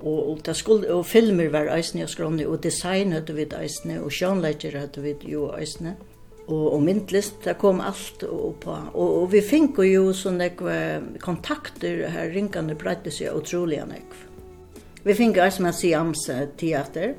og, 0.00 0.30
og, 0.30 0.38
det 0.44 0.56
skulle, 0.56 0.92
og 0.92 1.06
filmer 1.06 1.48
var 1.50 1.72
eisne 1.74 2.04
og 2.04 2.10
skronni, 2.10 2.44
og 2.46 2.62
design 2.62 3.12
hadde 3.12 3.34
vi 3.34 3.46
eisne, 3.58 4.00
og 4.02 4.12
sjånleikar 4.12 4.76
hadde 4.78 5.02
vi 5.02 5.16
jo 5.32 5.48
eisne. 5.56 5.96
Og, 6.48 6.74
og 6.74 6.82
myndlist, 6.82 7.42
det 7.44 7.58
kom 7.60 7.80
alt 7.84 8.22
oppa. 8.24 8.78
Og, 8.94 9.22
og 9.22 9.32
vi 9.32 9.42
fink 9.44 9.80
jo 9.84 10.14
sånne 10.16 10.52
kontakter 11.20 12.06
her 12.08 12.30
ringande 12.32 12.76
breite 12.78 13.12
seg 13.12 13.36
utrolig 13.36 13.82
nekva. 13.84 14.24
Vi 15.04 15.14
finko 15.16 15.42
eisne 15.44 15.68
med 15.68 15.76
Siams 15.76 16.24
teater, 16.58 17.12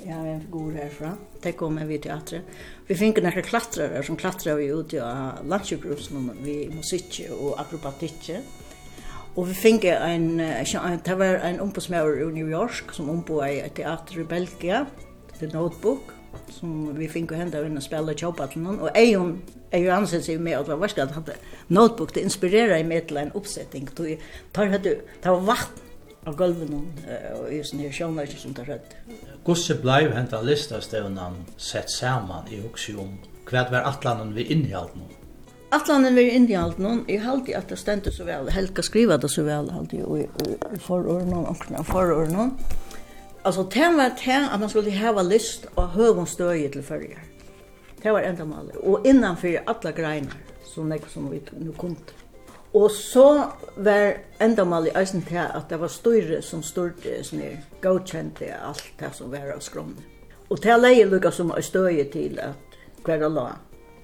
vi 0.00 0.12
er 0.12 0.44
god 0.50 0.76
herfra, 0.78 1.14
det 1.42 1.56
kommer 1.56 1.84
vi 1.88 1.98
teatret. 2.00 2.42
Vi 2.90 2.96
finner 2.98 3.22
noen 3.22 3.44
klatrere 3.46 4.00
som 4.02 4.16
klatrer 4.18 4.56
vi 4.58 4.64
ut 4.74 4.96
av 4.98 5.44
landsjøkrusen 5.46 6.24
vi 6.42 6.56
musikk 6.74 7.20
og 7.36 7.60
akrobatikk. 7.62 8.32
Og 9.38 9.46
vi 9.46 9.54
finner 9.54 10.02
en, 10.08 10.40
det 10.40 11.14
var 11.20 11.38
en 11.46 11.60
ombudsmøver 11.62 12.24
i 12.24 12.32
New 12.34 12.50
York 12.50 12.90
som 12.96 13.12
ombo 13.12 13.38
i 13.46 13.60
et 13.62 13.76
teater 13.78 14.24
i 14.24 14.26
Belgia, 14.26 14.80
The 15.38 15.46
Notebook, 15.52 16.10
som 16.50 16.90
vi 16.96 17.06
finner 17.06 17.38
hende 17.44 17.60
av 17.60 17.68
henne 17.68 17.82
spille 17.84 18.16
jobba 18.18 18.48
til 18.50 18.64
noen. 18.64 18.80
Og 18.82 18.98
Eion, 18.98 19.36
Eion 19.70 20.00
ansett 20.00 20.26
seg 20.26 20.42
med 20.42 20.58
at 20.58 20.66
det 20.66 20.74
var 20.74 20.82
varselig 20.82 21.06
at 21.06 21.70
Notebook, 21.70 22.16
det 22.16 22.26
inspirerer 22.26 22.82
meg 22.82 23.06
til 23.06 23.22
en 23.22 23.30
oppsetting. 23.38 23.86
Det 23.94 24.18
var 24.58 25.46
vatten 25.46 25.89
av 26.26 26.36
gulven 26.36 26.74
og 26.76 27.46
i 27.52 27.62
sånne 27.64 27.88
her 27.88 27.94
sjånleik 27.96 28.34
som 28.38 28.52
det 28.56 28.66
rødt. 28.68 28.96
Gosse 29.46 29.76
blei 29.80 30.02
henta 30.12 30.42
listastevnan 30.44 31.40
sett 31.56 31.90
saman 31.92 32.50
i 32.52 32.60
hoksi 32.60 32.96
om 33.00 33.16
hva 33.50 33.64
var 33.72 33.88
atlanen 33.88 34.34
vi 34.36 34.44
innhjalt 34.52 34.94
nå? 34.98 35.08
Atlanen 35.74 36.14
vi 36.18 36.26
innhjalt 36.34 36.78
nå, 36.82 36.96
jeg 37.08 37.22
halte 37.22 37.54
at 37.56 37.70
det 37.70 37.78
stendte 37.78 38.12
så 38.14 38.26
vel, 38.26 38.50
Helga 38.50 38.82
skriva 38.82 39.16
det 39.22 39.30
så 39.30 39.44
vel, 39.46 39.70
halte 39.70 40.00
jeg 40.00 40.28
i 40.74 40.80
forordnen, 40.82 41.46
omkring 41.46 41.78
av 41.78 41.86
forordnen. 41.86 42.56
Altså, 43.46 43.64
det 43.72 43.88
var 43.96 44.16
det 44.18 44.38
at 44.52 44.60
man 44.60 44.68
skulle 44.68 44.92
hava 44.92 45.22
list 45.24 45.66
og 45.76 45.94
høvun 45.94 46.26
støy 46.28 46.66
til 46.74 46.82
fyrir. 46.84 47.22
Det 48.02 48.12
var 48.12 48.26
enda 48.26 48.44
maler, 48.44 48.76
og 48.82 49.06
innanfyr 49.06 49.62
alla 49.66 49.92
greinar, 49.96 50.36
så 50.66 50.84
nek 50.84 51.06
som 51.08 51.30
vi 51.30 51.40
nu 51.58 51.72
kunde. 51.78 52.18
Og 52.74 52.90
så 52.90 53.50
var 53.76 54.12
enda 54.40 54.64
mal 54.64 54.86
i 54.86 54.92
eisen 54.94 55.24
til 55.26 55.42
at 55.42 55.66
det 55.70 55.80
var 55.80 55.90
styre 55.90 56.38
som 56.42 56.62
styrte 56.62 57.18
sånn 57.26 57.42
her, 57.42 57.56
godkjente 57.82 58.52
alt 58.54 58.92
det 59.00 59.10
som 59.16 59.32
var 59.32 59.50
av 59.56 59.62
skromne. 59.64 60.04
Og 60.50 60.60
til 60.62 60.78
leie 60.78 61.06
lukka 61.06 61.32
som 61.34 61.50
er 61.54 61.66
støye 61.66 62.06
til 62.12 62.38
at 62.42 62.78
hver 63.06 63.26
la. 63.28 63.48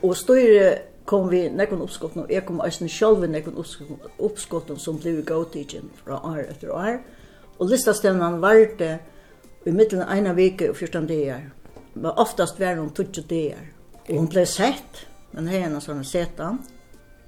Og 0.02 0.16
styre 0.18 0.66
kom 1.06 1.28
vi 1.30 1.44
nekkon 1.50 1.84
oppskotten, 1.84 2.24
og 2.24 2.30
jeg 2.30 2.42
kom 2.46 2.60
eisen 2.66 2.90
sjálf 2.90 3.22
nekkon 3.30 3.58
oppskotten 4.18 4.78
som 4.82 4.98
ble 4.98 5.20
godkjent 5.26 6.02
fra 6.02 6.18
år 6.26 6.42
etter 6.48 6.74
år. 6.74 6.98
Og 7.58 7.70
listastemnen 7.70 8.40
var 8.42 8.58
det 8.78 8.96
i 9.66 9.70
middelen 9.70 10.02
av 10.02 10.18
ena 10.18 10.34
vike 10.34 10.72
og 10.72 10.76
14 10.76 11.06
dager. 11.06 11.50
Men 11.94 12.18
oftast 12.18 12.58
var 12.60 12.80
hun 12.80 12.90
20 12.90 13.28
dager. 13.30 13.68
Og 14.08 14.16
hun 14.18 14.30
ble 14.30 14.46
sett, 14.46 15.06
men 15.32 15.46
hei 15.50 15.62
en 15.62 15.80
sånn 15.80 16.04
setan. 16.04 16.58
han. 16.58 16.75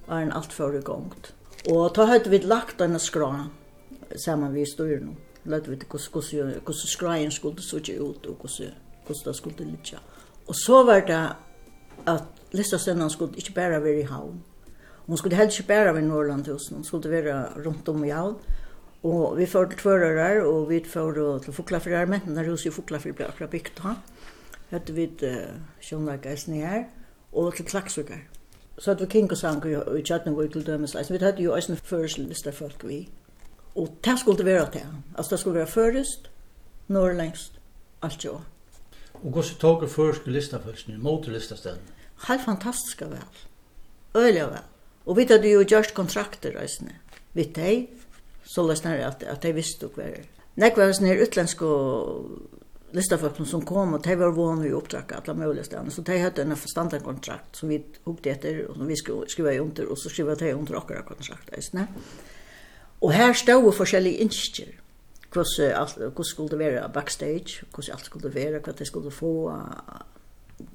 Arn 0.09 0.31
alt 0.33 0.53
for 0.53 0.73
i 0.73 0.81
gongt. 0.81 1.33
Og 1.69 1.93
ta 1.95 2.05
høyde 2.09 2.31
vi 2.31 2.41
lagt 2.43 2.79
denne 2.79 2.99
skra 2.99 3.49
saman 4.17 4.53
vi 4.53 4.63
i 4.63 4.69
styren. 4.69 5.17
Lødde 5.45 5.69
vi 5.69 5.79
til 5.81 5.89
hvordan 5.89 6.73
skraen 6.73 7.31
skulle 7.31 7.61
suttje 7.63 7.99
ut 8.01 8.25
og 8.27 8.41
hvordan 8.41 9.25
det 9.25 9.35
skulle 9.35 9.65
lytja. 9.65 9.99
Og 10.47 10.55
så 10.55 10.83
var 10.83 11.05
det 11.05 11.23
at 12.07 12.23
Listasendan 12.51 13.09
skulle 13.09 13.37
ikke 13.37 13.53
bare 13.53 13.83
være 13.83 13.99
i 14.01 14.07
havn. 14.09 14.41
Hon 15.07 15.17
skulle 15.17 15.35
helst 15.35 15.59
ikke 15.59 15.67
bare 15.67 15.93
være 15.93 16.03
i 16.03 16.07
Norrland 16.07 16.47
hos 16.51 16.67
hon 16.69 16.83
skulle 16.83 17.09
være 17.09 17.65
rundt 17.65 17.89
om 17.89 18.03
i 18.03 18.09
havn. 18.09 18.35
Og 19.03 19.37
vi 19.37 19.45
får 19.45 19.65
til 19.65 19.79
tvører 19.79 20.41
og 20.43 20.69
vi 20.69 20.83
får 20.85 21.39
til 21.43 21.53
Fuklafjær, 21.53 22.05
men 22.05 22.21
den 22.25 22.37
her 22.37 22.49
huset 22.49 22.65
i 22.65 22.73
Fuklafjær 22.73 23.13
ble 23.13 23.27
akkurat 23.29 23.49
bygd 23.49 23.79
da. 23.83 23.95
Hette 24.69 24.93
vi 24.93 25.07
til 25.17 25.61
Sjønlageisen 25.81 26.59
her, 26.59 26.83
og 27.33 27.55
til 27.55 27.65
Klaksvikar. 27.65 28.38
Så 28.79 28.91
hadde 28.91 29.03
vi 29.03 29.11
King 29.11 29.31
og 29.31 29.37
Sang 29.37 29.65
i 29.97 30.01
Tjatnevåg 30.01 30.51
til 30.51 30.65
dømes. 30.65 30.95
Altså, 30.95 31.13
vi 31.13 31.19
hadde 31.23 31.43
jo 31.43 31.53
også 31.53 31.71
en 31.71 31.77
førsel 31.77 32.53
folk 32.53 32.83
vi. 32.87 33.09
Og 33.75 33.97
det 34.05 34.19
skulle 34.19 34.37
det 34.37 34.45
være 34.45 34.71
til. 34.71 34.87
Altså, 35.17 35.35
det 35.35 35.39
skulle 35.39 35.59
være 35.59 35.67
først, 35.67 36.29
når 36.87 37.13
lengst, 37.13 37.59
alt 38.01 38.25
jo. 38.25 38.39
Og 39.13 39.29
hvordan 39.31 39.59
tog 39.59 39.81
det 39.81 39.89
først 39.89 40.27
i 40.27 40.29
listafølsene, 40.29 40.97
mot 40.97 41.27
listastedet? 41.27 41.79
Helt 42.27 42.45
fantastisk 42.45 43.01
vel. 43.01 43.23
Øyelig 44.15 44.41
vel. 44.41 44.65
Og 45.05 45.17
vi 45.17 45.25
hadde 45.29 45.51
jo 45.51 45.63
gjort 45.67 45.93
kontrakter, 45.93 46.59
reisende. 46.59 46.95
Vi 47.33 47.43
teg, 47.43 47.87
så 48.43 48.67
løsner 48.67 49.07
at, 49.07 49.23
at 49.23 49.45
jeg 49.45 49.55
visste 49.55 49.87
hver. 49.95 50.23
Nekva 50.55 50.85
var 50.85 50.95
sånne 50.97 51.19
utlenske 51.23 51.67
listafolkene 52.95 53.47
som 53.47 53.61
kom, 53.65 53.93
og 53.93 54.03
de 54.05 54.15
var 54.17 54.33
vana 54.33 54.65
i 54.67 54.73
oppdraget 54.73 55.29
alle 55.29 55.35
mulige 55.37 55.67
stedene. 55.67 55.91
Så 55.93 56.01
de 56.05 56.17
hadde 56.17 56.41
en 56.45 56.57
forstandarkontrakt 56.57 57.59
som 57.61 57.69
vi 57.69 57.79
hukte 58.07 58.33
etter, 58.33 58.63
og 58.69 58.79
som 58.79 58.89
vi 58.89 58.97
skriva 58.99 59.53
i 59.53 59.61
under, 59.61 59.91
og 59.91 59.97
så 59.99 60.11
skriva 60.11 60.35
de 60.39 60.55
under 60.55 60.79
akkurat 60.79 61.07
kontrakt. 61.07 61.51
Eisne. 61.57 61.87
Og 63.01 63.13
her 63.13 63.33
stod 63.33 63.71
forskjellige 63.73 64.25
innskjer. 64.25 64.73
Hvordan 65.29 66.25
skulle 66.25 66.49
det 66.49 66.59
være 66.59 66.89
backstage, 66.93 67.65
hvordan 67.73 67.93
alt 67.93 68.05
skulle 68.05 68.27
det 68.27 68.35
være, 68.35 68.59
hva 68.65 68.73
de 68.73 68.85
skulle 68.85 69.11
få, 69.11 69.33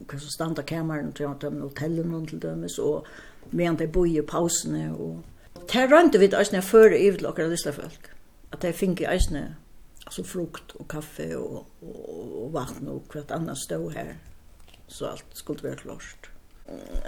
hva 0.07 0.19
som 0.19 0.31
standa 0.31 0.63
kameran 0.63 1.13
til 1.13 1.35
dem, 1.43 1.61
hotellen 1.61 2.27
til 2.27 2.43
dømes, 2.43 2.79
og 2.79 3.07
medan 3.51 3.79
de 3.79 3.89
boi 3.89 4.19
i 4.19 4.23
pausene. 4.23 4.93
Og... 4.95 5.25
Det 5.73 5.91
rønte 5.91 6.23
vi 6.23 6.31
eisne 6.31 6.63
før 6.63 6.95
i 6.95 7.03
ivet 7.09 7.19
til 7.19 7.27
akkurat 7.27 7.51
listafolk, 7.51 8.11
at 8.53 8.63
de 8.63 8.73
finke 8.73 9.11
eisne 9.11 9.57
alltså 10.05 10.25
frukt 10.25 10.71
och 10.71 10.91
kaffe 10.91 11.37
och, 11.37 11.67
och, 11.81 12.45
och 12.45 12.53
vatten 12.53 12.89
och 12.89 13.09
kvart 13.09 13.31
annat 13.31 13.59
stå 13.59 13.91
här. 13.91 14.17
Så 14.89 15.07
allt 15.07 15.25
skulle 15.33 15.63
vara 15.63 15.77
klart. 15.77 16.31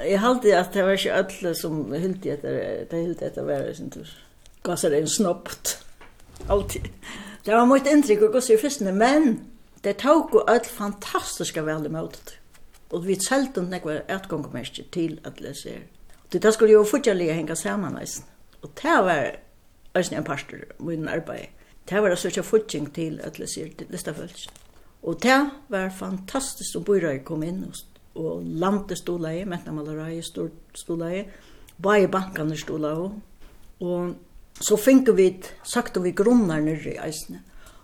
Jag 0.07 0.19
hade 0.19 0.61
att 0.61 0.73
det 0.73 0.83
var 0.83 0.97
inte 0.97 1.15
alla 1.15 1.55
som 1.55 1.93
helt 1.93 2.23
det, 2.23 2.91
det 2.91 2.97
helt 2.97 3.21
det 3.35 3.43
var 3.43 3.53
ju 3.53 3.91
tur. 3.91 4.19
Gasar 4.63 4.91
en 4.91 5.09
snoppt. 5.09 5.85
Alltid. 6.47 6.83
Det 7.45 7.55
var 7.55 7.67
mycket 7.67 7.93
intryck 7.93 8.23
och 8.23 8.33
gosse 8.33 8.57
först 8.57 8.81
men 8.81 9.41
det 9.81 9.93
tog 9.93 10.35
och 10.35 10.51
allt 10.51 10.67
fantastiska 10.67 11.63
väl 11.63 11.87
emot. 11.87 12.33
Och 12.89 13.09
vi 13.09 13.17
säljde 13.21 13.61
ett 14.07 14.29
gång 14.29 14.47
mest 14.53 14.91
till 14.91 15.21
att 15.25 15.41
läsa. 15.41 15.69
Det 16.29 16.39
där 16.39 16.51
skulle 16.51 16.73
ju 16.73 16.85
fortfarande 16.85 17.33
hänga 17.33 17.57
samman 17.57 17.93
nästan. 17.93 18.29
Och 18.61 18.71
det 18.83 19.03
var 19.03 19.37
en 19.93 20.25
pastor, 20.25 20.65
med 20.79 21.09
arbete 21.09 21.47
Det 21.89 22.03
var 22.03 22.11
altså 22.11 22.29
ikke 22.29 22.43
fudging 22.43 22.89
til 22.95 23.21
det 23.37 23.49
sier 23.51 23.71
listafølelsen. 23.91 24.63
Og 25.07 25.21
det 25.23 25.39
var 25.71 25.93
fantastisk 25.95 26.81
å 26.81 26.85
bøyre 26.87 27.15
i 27.15 27.23
kom 27.25 27.45
inn, 27.47 27.63
og 28.17 28.43
landet 28.43 28.99
stod 28.99 29.23
leie, 29.23 29.47
Mettnamalereie 29.47 30.23
stod 30.25 30.99
leie, 30.99 31.27
bare 31.83 32.09
bankene 32.11 32.57
stod 32.59 32.83
leie 32.83 33.11
Og 33.81 34.15
så 34.61 34.77
finner 34.77 35.13
vi, 35.13 35.29
sagt 35.63 36.01
vi 36.01 36.15
grunnar 36.17 36.61
nere 36.65 36.95
i 36.95 36.99
eisene. 36.99 37.43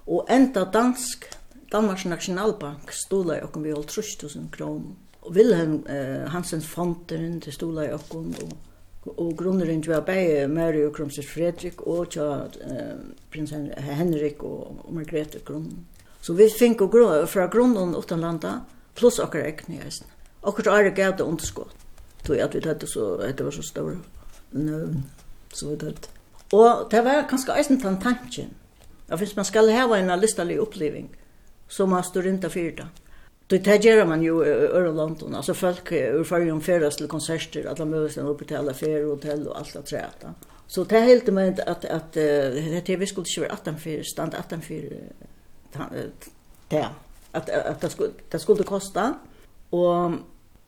Og 0.09 0.27
enda 0.31 0.65
dansk, 0.65 1.29
Danmarks 1.73 2.05
Nationalbank 2.05 2.93
stod 2.93 3.29
leie 3.29 3.45
okken 3.45 3.63
vi 3.63 3.73
holdt 3.73 3.93
3000 3.93 4.49
kroner. 4.53 4.97
Og 5.23 5.37
Wilhelm 5.37 5.85
eh, 5.87 6.27
Hansens 6.33 6.67
Fonteren 6.67 7.41
til 7.41 7.55
stod 7.55 7.77
leie 7.77 7.95
okken, 7.95 8.35
og 8.43 8.72
Og 9.07 9.33
grunneren 9.37 9.83
var 9.87 10.05
bare 10.07 10.47
Mary 10.49 10.85
og 10.87 10.93
Kromsøs 10.95 11.27
Fredrik 11.27 11.81
og 11.87 12.13
tja, 12.15 12.47
eh, 12.63 13.01
prins 13.33 13.51
Henrik 13.51 14.43
og, 14.47 14.85
og 14.85 14.95
Margrethe 14.95 15.41
Grunnen. 15.45 15.87
Så 16.23 16.37
vi 16.39 16.47
fikk 16.47 16.85
grunn, 16.87 17.27
fra 17.27 17.49
grunnen 17.51 17.97
utenlanda, 17.99 18.61
pluss 18.95 19.19
okker 19.19 19.43
ekne 19.43 19.81
i 19.81 19.83
eisen. 19.83 20.07
Okker 20.43 20.71
ære 20.71 20.95
gav 20.95 21.17
det 21.19 21.27
underskott. 21.27 21.75
Tog 22.23 22.39
at 22.39 22.55
vi 22.55 22.61
tatt 22.63 22.85
så, 22.87 23.17
det 23.27 23.45
var 23.45 23.51
så 23.51 23.63
stor 23.67 23.97
nøvn, 24.53 25.03
så 25.51 25.73
vi 25.73 25.77
tatt. 25.81 26.09
Og 26.55 26.87
det 26.91 27.03
var 27.03 27.27
kanskje 27.31 27.57
eisen 27.59 27.81
tantanken. 27.83 28.53
Ja, 29.09 29.17
hvis 29.17 29.35
man 29.37 29.45
skal 29.45 29.73
hava 29.75 29.99
en 29.99 30.15
listelig 30.21 30.61
oppleving, 30.63 31.11
så 31.69 31.87
må 31.87 31.97
man 31.97 32.07
stå 32.07 32.23
rundt 32.23 32.45
av 32.45 32.55
fyrta. 32.55 32.87
Det 33.47 33.67
här 33.67 33.79
gör 33.79 34.07
man 34.07 34.23
ju 34.23 34.45
i 34.45 34.49
öra 34.49 34.91
London. 34.91 35.35
Alltså 35.35 35.55
folk 35.55 35.93
ur 35.93 36.25
förrjum 36.25 36.61
färdas 36.61 36.97
till 36.97 37.09
konserter, 37.09 37.67
alla 37.67 37.85
möjligheter 37.85 38.29
uppe 38.29 38.45
till 38.45 38.57
alla 38.57 38.75
färger, 38.75 39.05
hotell 39.05 39.49
och 39.49 39.59
allt 39.59 39.77
att 39.77 39.87
träta. 39.87 40.35
Så 40.67 40.85
det 40.85 41.01
helt 41.01 41.27
med 41.27 41.61
att, 41.61 41.85
att, 41.85 42.13
det 42.13 42.81
TV 42.87 43.07
skulle 43.07 43.27
ju 43.29 43.43
vara 43.43 43.53
18-4, 43.53 44.03
stand 44.03 44.35
18-4, 44.35 44.97
det 46.69 46.89
att, 47.33 47.51
att 47.51 47.81
det, 47.81 47.91
skulle, 47.91 48.11
det 48.31 48.39
skulle 48.39 48.63
kosta. 48.63 49.15
Och, 49.71 50.11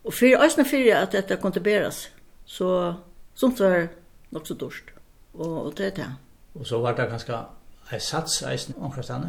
och 0.03 0.13
för 0.13 0.45
ösna 0.45 0.65
för 0.65 0.95
att 0.95 1.11
detta 1.11 1.35
kontiberas. 1.35 2.07
Så 2.45 2.95
sånt 3.33 3.57
så 3.57 3.87
nog 4.29 4.47
så 4.47 4.53
dårst. 4.53 4.83
Och, 5.31 5.65
och 5.65 5.73
det 5.75 5.85
är 5.85 5.91
det. 5.91 6.13
Och 6.53 6.67
så 6.67 6.79
var 6.79 6.93
det 6.93 7.07
ganska 7.07 7.45
en 7.89 7.99
sats, 7.99 8.43
en 8.43 8.73
omkring 8.77 9.21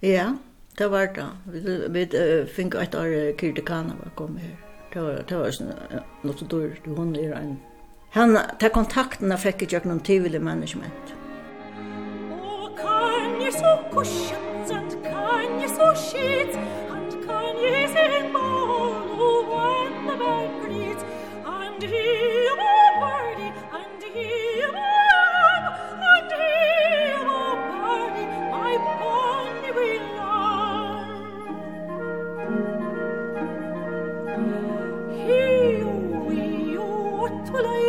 Ja, 0.00 0.36
Det 0.78 0.90
var 0.90 1.06
det. 1.06 1.28
Vi, 1.46 1.60
vi 1.88 2.02
uh, 2.18 2.46
fikk 2.48 2.74
et 2.74 2.94
år 2.94 3.06
uh, 3.12 3.36
Kirtikana 3.36 3.96
var 3.98 4.12
kommet 4.16 4.40
her. 4.40 4.56
Det 4.92 5.02
var, 5.02 5.18
det 5.28 5.38
var 5.38 5.52
sånn, 5.52 5.72
uh, 5.92 5.98
noe 6.24 6.36
så 6.38 6.48
dyrt, 6.48 6.86
hun 6.96 7.12
er 7.16 7.34
en. 7.36 7.58
Han, 8.16 8.38
de 8.60 8.70
kontaktene 8.72 9.36
fikk 9.40 9.66
ikke 9.66 9.82
noen 9.84 10.00
tivoli 10.04 10.40
management. 10.40 11.12
Og 12.38 12.72
kan 12.80 13.36
jeg 13.44 13.52
så 13.58 13.74
kusjens, 13.92 14.72
sant 14.72 14.96
kan 15.04 15.60
jeg 15.60 15.72
så 15.76 15.92
skit, 16.06 16.56
han 16.88 17.04
kan 17.26 17.60
jeg 17.60 17.92
se 17.92 18.08
mål, 18.32 18.96
og 19.12 19.52
vann 19.52 20.12
var 20.24 20.48
glit, 20.64 21.04
han 21.44 21.76
driver 21.84 22.91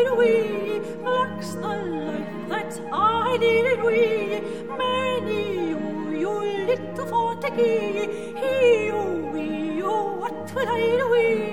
did 0.04 0.18
we, 0.18 0.80
lacks 1.04 1.54
the 1.54 1.62
life 1.62 2.50
that 2.50 2.80
I 2.92 3.38
did 3.40 3.82
we, 3.84 4.42
many 4.78 5.70
you, 5.70 5.80
you 6.12 6.34
little 6.68 7.06
for 7.06 7.36
to 7.36 7.50
he 7.56 8.86
you, 8.88 9.30
we, 9.34 9.44
you, 9.78 9.92
what 10.22 10.54
will 10.54 10.70
I 10.70 10.82
do 10.98 11.10
we, 11.12 11.53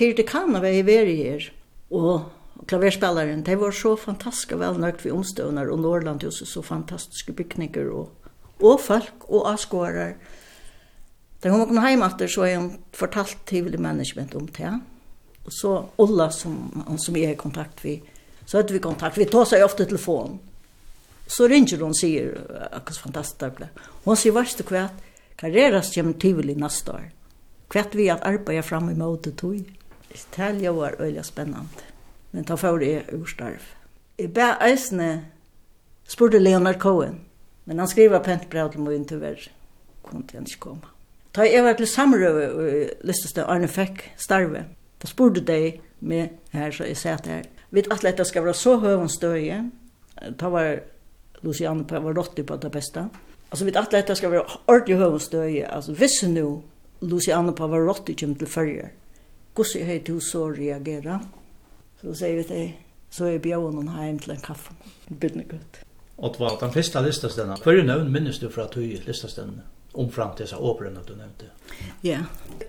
kyrtikana 0.00 0.62
var 0.62 0.72
i 0.72 0.84
veri 0.86 1.16
her, 1.20 1.50
og 1.92 2.30
klaverspelaren, 2.70 3.44
de 3.44 3.56
var 3.60 3.74
så 3.76 3.94
fantastiska 4.00 4.56
velnøgt 4.60 5.04
vi 5.04 5.12
omstøvner, 5.12 5.70
og 5.70 5.82
Norrlandhuset 5.82 6.48
så 6.48 6.62
fantastiske 6.64 7.34
bygninger, 7.36 7.90
og, 7.92 8.30
og 8.60 8.80
folk 8.80 9.26
og 9.28 9.48
avskårar. 9.52 10.14
Da 11.40 11.52
hun 11.52 11.66
kom 11.68 11.80
hjem 11.80 12.04
etter, 12.04 12.28
så 12.28 12.44
har 12.44 12.58
hun 12.58 12.72
fortalt 12.96 13.38
til 13.48 13.76
management 13.80 14.34
om 14.36 14.48
det. 14.56 14.72
Og 15.46 15.52
så 15.56 15.76
Olla, 15.98 16.28
som, 16.30 16.56
han 16.86 17.00
som 17.00 17.16
jeg 17.16 17.32
er 17.32 17.36
i 17.36 17.40
kontakt 17.40 17.84
med, 17.84 18.04
så 18.44 18.60
hadde 18.60 18.74
vi 18.76 18.82
kontakt. 18.82 19.18
Vi 19.18 19.28
tar 19.30 19.48
seg 19.48 19.64
ofte 19.64 19.86
telefon. 19.88 20.38
Så 21.30 21.46
ringer 21.48 21.80
hun 21.80 21.94
og 21.94 21.96
sier, 21.96 22.34
akkurat 22.72 23.04
fantastisk 23.06 23.40
det 23.40 23.52
ble. 23.56 23.70
Hun 24.04 24.18
sier, 24.18 24.36
det 24.58 24.66
kvett, 24.68 25.04
karreras 25.40 25.94
kommer 25.94 26.18
til 26.20 26.50
i 26.50 26.58
neste 26.58 26.92
år. 26.92 27.08
Kvett 27.70 27.94
vi 27.94 28.10
at 28.10 28.24
arbeider 28.26 28.66
fram 28.66 28.90
i 28.90 28.98
måte 28.98 29.32
tog. 29.38 29.79
Italien 30.14 30.76
var 30.76 31.00
øyla 31.00 31.22
spennende. 31.22 31.66
Men 32.32 32.44
ta 32.44 32.54
for 32.54 32.78
det 32.78 33.04
ur 33.12 33.26
starv. 33.26 33.62
Jeg 34.18 34.32
bæ 34.34 34.52
eisne 34.66 35.24
spurte 36.08 36.38
Leonard 36.38 36.78
Cohen, 36.78 37.20
men 37.64 37.78
han 37.78 37.88
skriva 37.88 38.18
pent 38.18 38.50
brev 38.50 38.70
til 38.72 38.80
min 38.80 39.06
tyver, 39.06 39.48
kunne 40.02 40.24
han 40.32 40.46
ikke 40.46 40.60
komme. 40.60 40.80
Ta 41.34 41.46
jeg 41.46 41.64
var 41.64 41.72
til 41.78 41.86
samrøve 41.86 42.50
og 42.50 42.90
lystes 43.06 43.32
det 43.32 43.46
Arne 43.46 43.68
Fekk 43.68 44.02
starve. 44.18 44.64
Da 45.02 45.06
spurte 45.06 45.40
de 45.40 45.78
med 46.00 46.28
her, 46.52 46.70
så 46.70 46.84
jeg 46.84 46.96
satt 46.96 47.26
her. 47.26 47.42
Vi 47.70 47.84
at 47.90 48.02
dette 48.02 48.24
skal 48.24 48.44
være 48.44 48.54
så 48.54 48.76
høven 48.82 49.08
støye. 49.08 49.60
Ta 50.38 50.48
var 50.50 50.80
Luciane 51.42 51.86
Pavarotti 51.86 52.42
på 52.42 52.56
det 52.56 52.72
beste. 52.72 53.06
Altså, 53.50 53.64
vi 53.64 53.72
at 53.74 53.92
dette 53.92 54.14
skal 54.14 54.30
være 54.30 54.58
ordentlig 54.66 54.96
høven 54.96 55.20
støye. 55.20 55.66
Altså, 55.70 55.92
hvis 55.92 56.22
nå 56.22 56.62
Luciane 57.00 57.54
Pavarotti 57.54 58.14
kommer 58.14 58.38
til 58.38 58.46
førjer, 58.50 58.90
Guss 59.54 59.74
i 59.76 59.84
du 59.84 60.14
hos 60.14 60.30
å. 60.34 61.20
Så 62.00 62.14
sier 62.16 62.38
vi 62.38 62.46
til, 62.48 62.72
så 63.12 63.26
er 63.28 63.42
bjøven 63.42 63.76
noen 63.76 63.92
heim 63.96 64.18
til 64.22 64.34
en 64.36 64.42
kaffe. 64.44 64.74
Bidne 65.10 65.44
gutt. 65.44 65.82
Og 66.20 66.34
det 66.34 66.40
var 66.40 66.58
den 66.60 66.72
første 66.72 67.02
listestenen. 67.04 67.60
Hver 67.64 67.82
nøvn 67.84 68.12
minnes 68.12 68.38
du 68.38 68.48
fra 68.52 68.68
tog 68.68 68.84
listestenen? 69.06 69.62
Omfram 69.98 70.36
til 70.38 70.46
seg 70.46 70.62
åperen 70.62 71.00
du 71.02 71.16
nevnte. 71.16 71.48
Ja. 72.06 72.20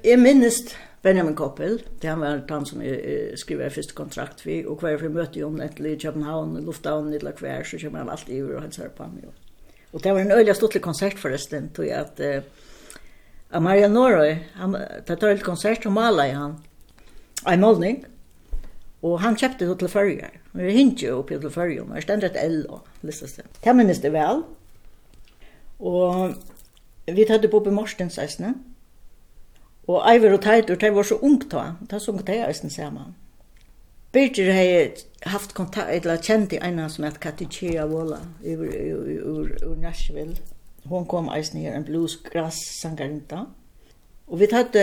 Jeg 0.03 0.17
minnes 0.17 0.63
Benjamin 1.03 1.35
Koppel, 1.37 1.79
det 2.01 2.09
han 2.09 2.21
var 2.21 2.41
han 2.49 2.65
som 2.65 2.81
jeg 2.81 3.37
skriver 3.37 3.73
første 3.73 3.95
kontrakt 3.97 4.41
vi, 4.45 4.61
og 4.65 4.81
hver 4.81 4.97
vi 5.01 5.09
møtte 5.09 5.41
jo 5.41 5.49
om 5.49 5.61
etter 5.61 5.91
i 5.91 5.95
København, 6.01 6.59
Lufthavn, 6.65 7.13
eller 7.13 7.37
hver, 7.37 7.63
så 7.65 7.79
kommer 7.81 8.03
han 8.03 8.11
alltid 8.13 8.43
over 8.43 8.59
og 8.59 8.65
han 8.65 8.91
på 8.97 9.07
ham 9.07 9.15
jo. 9.23 9.31
Og 9.91 10.03
det 10.03 10.13
var 10.13 10.21
en 10.21 10.31
øyelig 10.31 10.55
stortlig 10.55 10.81
konsert 10.81 11.19
forresten, 11.19 11.69
tog 11.75 11.85
jeg 11.85 11.97
at 11.99 12.21
uh, 12.21 12.97
Amaria 13.57 13.89
Norøy, 13.89 14.35
han, 14.55 14.77
tar 15.07 15.33
et 15.33 15.43
konsert 15.43 15.85
og 15.89 15.97
maler 15.97 16.35
han, 16.37 16.59
en 17.47 17.63
målning, 17.63 18.01
og 19.01 19.19
han 19.23 19.37
kjøpte 19.37 19.65
det 19.65 19.77
til 19.81 19.89
førjer. 19.89 20.39
Vi 20.53 20.65
er 20.67 20.75
hintje 20.75 21.13
oppi 21.15 21.39
til 21.41 21.53
førjer, 21.53 21.85
men 21.85 21.97
jeg 21.97 22.05
stendte 22.05 22.29
et 22.29 22.41
el 22.43 22.65
og 22.69 22.85
listes 23.01 23.33
det. 23.39 23.47
Det 23.63 23.75
minnes 23.75 24.01
det 24.03 24.13
vel, 24.13 24.43
og 25.79 26.35
vi 27.09 27.25
tatt 27.25 27.47
opp 27.49 27.67
i 27.67 27.73
Morstens 27.73 28.19
eisene, 28.21 28.53
og 29.89 30.05
Eiver 30.11 30.35
og 30.35 30.43
Teitur, 30.45 30.77
de 30.77 30.91
var 30.93 31.07
så 31.07 31.17
ungt 31.25 31.49
da, 31.51 31.71
de 31.89 31.99
sunk 31.99 32.21
de 32.27 32.37
eisene 32.45 32.69
sammen. 32.71 33.15
Birgir 34.11 34.51
har 34.53 34.91
haft 35.31 35.53
kontakt, 35.55 35.89
eller 35.89 36.19
kjent 36.21 36.53
i 36.53 36.59
ena 36.59 36.89
som 36.91 37.05
het 37.07 37.19
Katichia 37.23 37.85
Wola 37.87 38.19
ur, 38.43 38.63
ur, 38.67 39.11
ur, 39.23 39.51
ur 39.69 39.75
Nashville. 39.79 40.35
Hon 40.91 41.05
kom 41.07 41.29
eisen 41.31 41.61
her, 41.61 41.75
en 41.77 41.85
bluesgrass 41.87 42.59
sangarinta. 42.81 43.45
Og 44.27 44.39
vi 44.41 44.49
tatt 44.51 44.75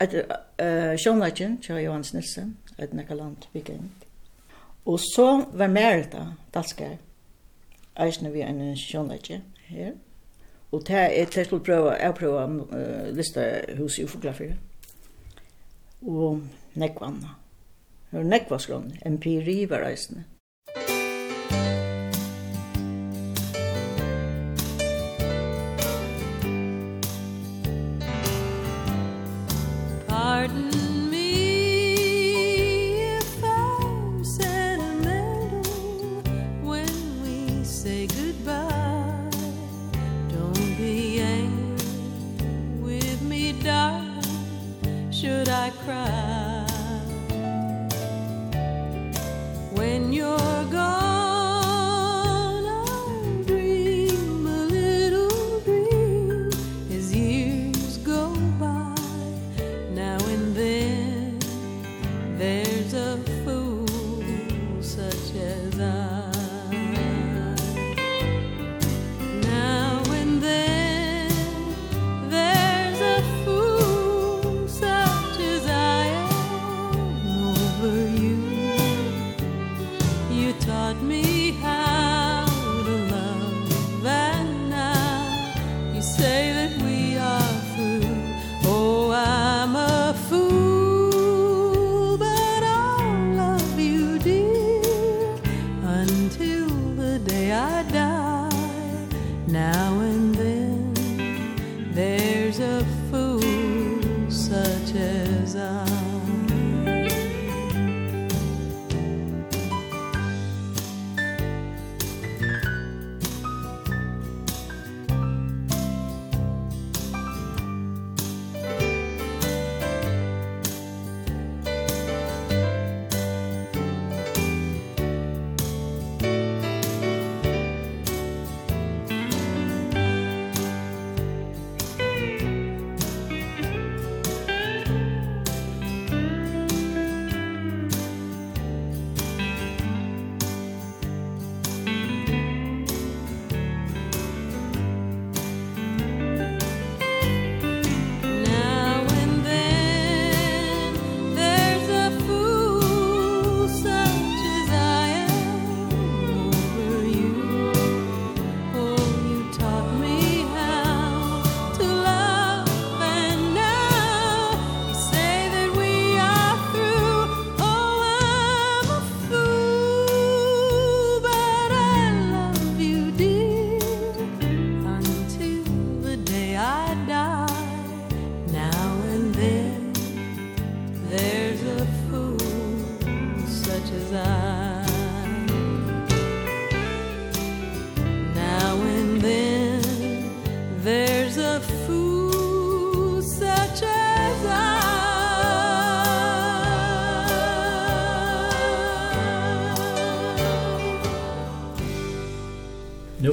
at 0.00 0.14
uh, 0.14 0.96
Sjónleikin, 0.96 1.58
tja 1.62 1.78
Johans 1.78 2.12
Nilsen, 2.14 2.56
at 2.78 2.92
nekka 2.94 3.14
weekend. 3.54 3.90
Og 4.86 5.00
så 5.00 5.44
var 5.52 5.68
Merita 5.68 6.34
Dalskar, 6.54 6.96
eisne 7.96 8.32
vi 8.32 8.40
en 8.40 8.76
Sjónleiki 8.76 9.40
her. 9.68 9.92
Og 10.72 10.86
det 10.86 11.20
er 11.20 11.24
til 11.24 11.44
skulle 11.44 11.64
prøve, 11.64 11.92
jeg 11.92 12.14
prøve 12.14 12.44
uh, 12.44 13.16
lista 13.16 13.60
hus 13.76 13.98
i 13.98 14.04
ufografier. 14.04 14.54
Og 16.02 16.40
nekvanna. 16.74 17.34
Nekva 18.12 18.28
Nekvaskron, 18.28 18.92
empiri 19.06 19.66
var 19.70 19.84
eisne. 19.84 20.24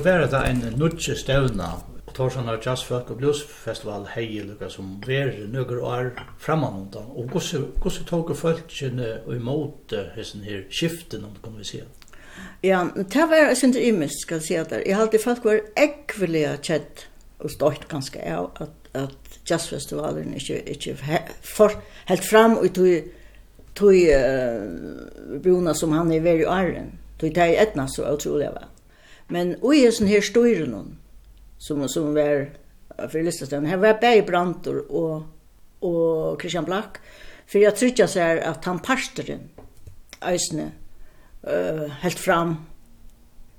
var 0.05 0.27
det 0.29 0.49
en 0.49 0.59
nutje 0.77 1.15
stevna 1.17 1.71
Torsan 2.13 2.49
og 2.49 2.61
Jazz 2.61 2.83
Folk 2.85 3.09
og 3.09 3.17
Blues 3.17 3.41
Festival 3.43 4.05
hei 4.13 4.27
lukka 4.45 4.69
som 4.69 4.99
veri 5.03 5.47
nøkker 5.49 5.81
år 5.81 6.11
framanundan. 6.39 7.07
Og 7.17 7.31
hvordan 7.33 8.05
tog 8.07 8.29
folk 8.37 8.69
kjenne 8.69 9.07
og 9.25 9.33
imot 9.35 9.95
hessen 10.15 10.45
her 10.45 10.61
skiften 10.69 11.25
om 11.25 11.33
kan 11.43 11.57
vi 11.57 11.65
si 11.65 11.81
Ja, 12.63 12.83
det 12.95 13.25
var 13.29 13.49
jeg 13.49 13.57
synes 13.57 13.77
imist 13.81 14.21
skal 14.21 14.37
jeg 14.37 14.45
si 14.45 14.55
at 14.61 14.71
jeg 14.77 14.95
halte 14.95 15.19
folk 15.23 15.43
var 15.45 15.63
ekvelig 15.75 16.45
kjett 16.61 17.07
og 17.39 17.51
stort 17.51 17.87
ganske 17.89 18.21
av 18.21 18.51
at, 18.61 18.77
at 18.93 19.39
jazzfestivalen 19.49 20.35
ikke, 20.37 20.61
ikke 20.69 20.95
for, 21.41 21.73
helt 22.05 22.25
fram 22.25 22.57
og 22.57 22.69
tog 22.75 23.09
tog 23.75 23.91
uh, 23.91 25.41
bruna 25.43 25.73
som 25.73 25.91
han 25.97 26.13
er 26.13 26.23
veri 26.23 26.45
i 26.45 26.47
åren 26.47 26.93
tog 27.19 27.33
det 27.35 27.49
etna 27.59 27.89
så 27.91 28.07
utrolig 28.13 28.53
vel 28.53 28.74
Men 29.33 29.55
og 29.61 29.73
i 29.73 29.85
sånn 29.89 30.09
her 30.09 30.23
styrer 30.25 30.67
noen, 30.69 30.95
som, 31.57 31.81
som 31.89 32.13
var 32.15 32.47
for 33.09 33.25
Listestein, 33.25 33.67
her 33.67 33.81
var 33.81 33.97
Berg 34.01 34.25
Brantor 34.27 34.83
og, 34.85 35.25
og 35.85 36.41
Christian 36.41 36.67
Black, 36.67 36.99
for 37.45 37.61
jeg 37.61 37.77
trodde 37.77 38.07
seg 38.09 38.41
at 38.45 38.65
han 38.69 38.81
parsteren, 38.83 39.49
Øysene, 40.25 40.71
uh, 41.45 41.91
helt 42.01 42.19
fram. 42.19 42.55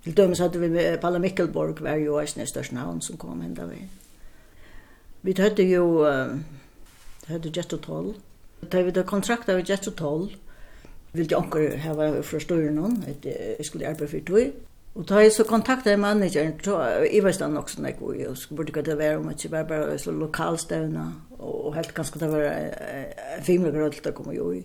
Til 0.02 0.16
dømes 0.16 0.40
hadde 0.42 0.58
vi 0.58 0.70
med 0.72 0.98
Palle 1.02 1.20
Mikkelborg, 1.22 1.82
var 1.84 2.00
jo 2.00 2.18
Øysene 2.20 2.46
i 2.46 2.50
største 2.50 2.74
navn 2.74 3.02
som 3.04 3.18
kom 3.20 3.42
enda 3.44 3.66
vi. 3.70 3.82
Vi 5.22 5.34
hørte 5.38 5.66
jo, 5.66 6.06
uh, 6.06 6.38
hørte 7.28 7.52
Jetto 7.54 7.76
Toll. 7.82 8.14
Da 8.72 8.82
vi 8.82 8.94
da 8.94 9.04
kontrakta 9.06 9.54
vi 9.54 9.66
Jetto 9.68 9.90
Toll, 9.90 10.30
ville 11.12 11.30
jeg 11.30 11.38
anker 11.38 11.76
hava 11.84 12.08
fra 12.26 12.40
støyre 12.40 12.72
noen, 12.74 12.98
jeg 13.24 13.66
skulle 13.66 13.88
arbeide 13.88 14.10
for 14.10 14.26
tog, 14.26 14.56
Og 14.96 15.04
da 15.08 15.18
jeg 15.20 15.32
så 15.34 15.44
kontaktet 15.44 15.98
manageren, 16.00 16.54
jeg 16.64 17.20
var 17.22 17.34
stand 17.36 17.52
nok 17.52 17.68
sånn, 17.68 17.84
jeg 17.90 17.98
burde 18.00 18.72
ikke 18.72 18.84
det 18.86 18.96
være 18.96 19.18
om 19.20 19.28
ikke 19.28 19.50
bare 19.52 19.68
bare 19.68 19.98
så 20.00 20.14
lokalstevne, 20.16 21.04
og 21.36 21.74
helt 21.76 21.92
ganske 21.94 22.20
det 22.22 22.30
var 22.32 22.46
en 22.48 23.44
fimelig 23.44 23.74
grød 23.74 23.98
til 23.98 24.08
å 24.08 24.14
komme 24.16 24.36
jo 24.38 24.48
i. 24.56 24.62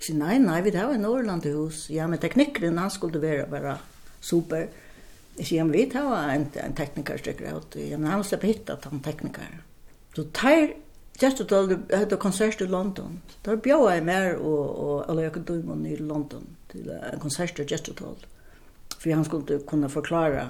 Jeg 0.00 0.04
sier, 0.04 0.18
nei, 0.20 0.36
nei, 0.40 0.58
vi 0.64 0.74
tar 0.74 0.92
en 0.92 1.00
Norrland 1.04 1.48
i 1.48 1.54
hus. 1.54 1.86
Ja, 1.92 2.06
men 2.08 2.20
teknikeren, 2.20 2.76
han 2.80 2.92
skulle 2.92 3.22
være 3.22 3.48
bare 3.48 3.78
super. 4.20 4.68
Jeg 5.38 5.46
sier, 5.46 5.62
ja, 5.62 5.64
men 5.64 5.76
vi 5.76 5.86
tar 5.92 6.12
en, 6.34 6.46
en 6.60 6.76
teknikerstykker 6.76 7.56
ut. 7.56 7.80
Ja, 7.80 7.96
men 7.96 8.12
han 8.12 8.24
slipper 8.24 8.52
hitta 8.52 8.76
til 8.76 8.96
han 8.96 9.04
tekniker. 9.04 9.58
Så 10.16 10.28
tar 10.36 10.76
Just 11.20 11.40
at 11.40 11.52
all 11.52 12.16
konsert 12.16 12.60
i 12.60 12.66
London. 12.66 13.20
Där 13.42 13.56
bjöd 13.56 13.96
jag 13.96 14.04
mer 14.04 14.36
og 14.36 14.78
og 14.78 15.10
alla 15.10 15.22
jag 15.22 15.32
kunde 15.32 15.88
i 15.88 15.96
London 15.96 16.46
till 16.72 16.90
ein 16.90 17.20
konsert 17.20 17.58
i 17.58 17.62
Just 17.62 17.88
at 17.88 18.02
all 18.02 18.16
för 19.00 19.10
han 19.10 19.24
skulle 19.24 19.58
kunna 19.58 19.88
förklara 19.88 20.48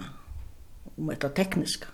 om 0.97 1.13
det 1.21 1.29
tekniska. 1.29 1.87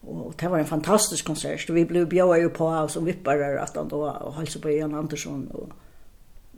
Och 0.00 0.34
det 0.38 0.48
var 0.48 0.58
en 0.58 0.66
fantastisk 0.66 1.26
konsert. 1.26 1.70
Vi 1.70 1.84
blev 1.84 2.08
bjöa 2.08 2.38
ju 2.38 2.48
på 2.48 2.68
av 2.68 2.88
som 2.88 3.04
vippare 3.04 3.60
att 3.60 3.76
han 3.76 3.88
då 3.88 4.10
och 4.10 4.34
hälsade 4.34 4.62
på 4.62 4.70
Jan 4.70 4.94
Andersson 4.94 5.46
och, 5.46 5.68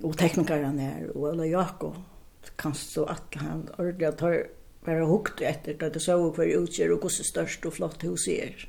och 0.03 0.19
teknikaren 0.19 0.79
här 0.79 1.17
och 1.17 1.29
Ulla 1.29 1.47
Jakob. 1.47 1.95
Kanske 2.57 2.85
så 2.85 3.05
att 3.05 3.35
han 3.35 3.69
ordentligt 3.79 4.21
har 4.21 4.47
bara 4.85 5.05
hukt 5.05 5.41
efter 5.41 5.75
det 5.75 5.91
det 5.91 6.01
såg 6.01 6.37
för 6.37 6.47
utger 6.47 6.93
och 6.93 7.03
hur 7.03 7.09
störst 7.09 7.67
och 7.67 7.75
flott 7.75 8.05
hus 8.05 8.29
är. 8.29 8.69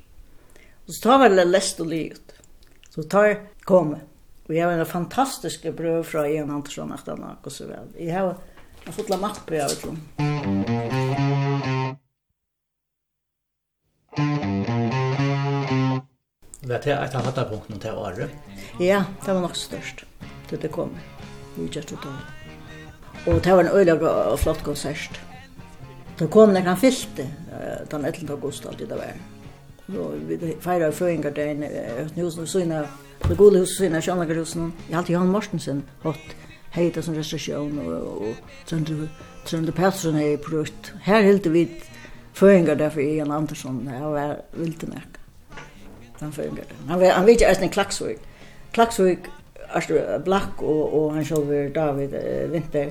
Och 0.86 0.94
så 0.94 1.02
tar 1.02 1.18
väl 1.18 1.50
läst 1.50 1.80
och 1.80 1.86
livet. 1.86 2.32
Så 2.88 3.02
tar 3.02 3.48
kom. 3.60 3.96
Vi 4.46 4.60
har 4.60 4.72
en 4.72 4.86
fantastisk 4.86 5.76
bröd 5.76 6.06
från 6.06 6.34
Jan 6.34 6.50
Andersson 6.50 6.92
att 6.92 7.06
han 7.06 7.22
har 7.22 7.36
gått 7.42 7.52
så 7.52 7.66
väl. 7.66 7.88
Jag 7.98 8.20
har 8.20 8.36
Jag 8.84 8.94
får 8.94 9.08
lämna 9.08 9.30
upp 9.30 9.50
jag 9.50 9.68
vet 9.68 9.84
Vet 16.60 16.86
jag 16.86 17.04
att 17.04 17.12
han 17.12 17.24
hade 17.24 17.48
punkten 17.48 17.78
till 17.78 17.90
året. 17.90 18.30
Ja, 18.78 19.04
det 19.24 19.32
var 19.32 19.40
nog 19.40 19.56
störst. 19.56 20.04
Det 20.50 20.56
det 20.56 20.68
kom. 20.68 20.90
Vi 21.54 21.66
just 21.66 21.92
ut 21.92 21.98
då. 22.02 23.32
Och 23.32 23.40
det 23.40 23.52
var 23.52 23.64
en 23.64 23.68
öliga 23.68 24.36
flott 24.36 24.62
konsert. 24.62 25.20
Det 26.18 26.26
kom 26.26 26.52
när 26.52 26.60
han 26.60 26.76
fylte 26.76 27.26
den 27.90 28.04
11 28.04 28.34
augusti 28.34 28.68
alltid 28.68 28.88
det 28.88 28.94
var. 28.94 29.12
Så 29.86 30.12
vi 30.26 30.56
firade 30.60 30.92
föringar 30.92 31.30
där 31.30 31.46
i 31.46 32.20
husen 32.20 32.42
och 32.42 32.48
såna, 32.48 32.88
på 33.20 33.34
Gullhusen 33.34 33.96
och 33.96 34.04
såna, 34.04 34.16
Sjönlagerhusen. 34.16 34.72
Jag 34.88 34.96
hade 34.96 35.12
Johan 35.12 35.28
Mortensen 35.28 35.82
hatt 36.02 36.16
heita 36.74 37.02
som 37.02 37.14
restriktioner 37.14 37.92
og 37.92 38.30
og 38.30 38.36
Trønde 39.44 39.72
Pettersson 39.72 40.18
er 40.20 40.36
brukt. 40.36 40.94
Her 41.02 41.22
hilde 41.22 41.52
vi 41.52 41.68
føringer 42.32 42.74
derfor 42.74 43.00
i 43.00 43.16
Jan 43.16 43.32
Andersson, 43.32 43.86
han 43.88 44.12
var 44.12 44.36
vildemerk. 44.52 45.16
Han 46.20 46.32
føringer 46.32 46.68
det. 46.68 46.76
Han, 46.88 47.00
han 47.00 47.26
vet 47.26 47.40
ikke 47.40 47.48
eisen 47.48 47.64
i 47.64 47.72
Klaksvig. 47.72 48.16
Klaksvig, 48.72 49.18
Arstur 49.68 50.18
Blakk 50.24 50.62
og, 50.62 50.94
og 50.94 51.14
han 51.14 51.24
sjolver 51.24 51.72
David 51.74 52.14
eh, 52.14 52.52
Vinter. 52.52 52.90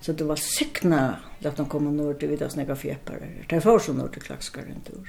Så 0.00 0.12
det 0.12 0.28
var 0.28 0.36
sikna 0.36 1.16
at 1.44 1.56
han 1.56 1.68
kom 1.68 1.88
nord 1.96 2.20
til 2.20 2.28
vidda 2.28 2.48
snakka 2.48 2.76
fjeppare. 2.76 3.30
Det 3.50 3.56
er 3.56 3.64
for 3.64 3.78
så 3.78 3.96
nord 3.96 4.12
til 4.12 4.22
Klakskar 4.22 4.68
en 4.68 4.84
tur. 4.84 5.08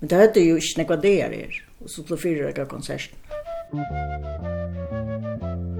Men 0.00 0.10
det 0.10 0.20
hette 0.20 0.44
jo 0.44 0.60
ikke 0.60 0.82
nekva 0.82 1.00
der 1.00 1.38
er. 1.40 1.60
Og 1.80 1.90
så 1.90 2.04
til 2.04 2.20
fyrir 2.20 2.50
ekka 2.50 2.68
konserten. 2.68 3.16
Musik 3.72 5.73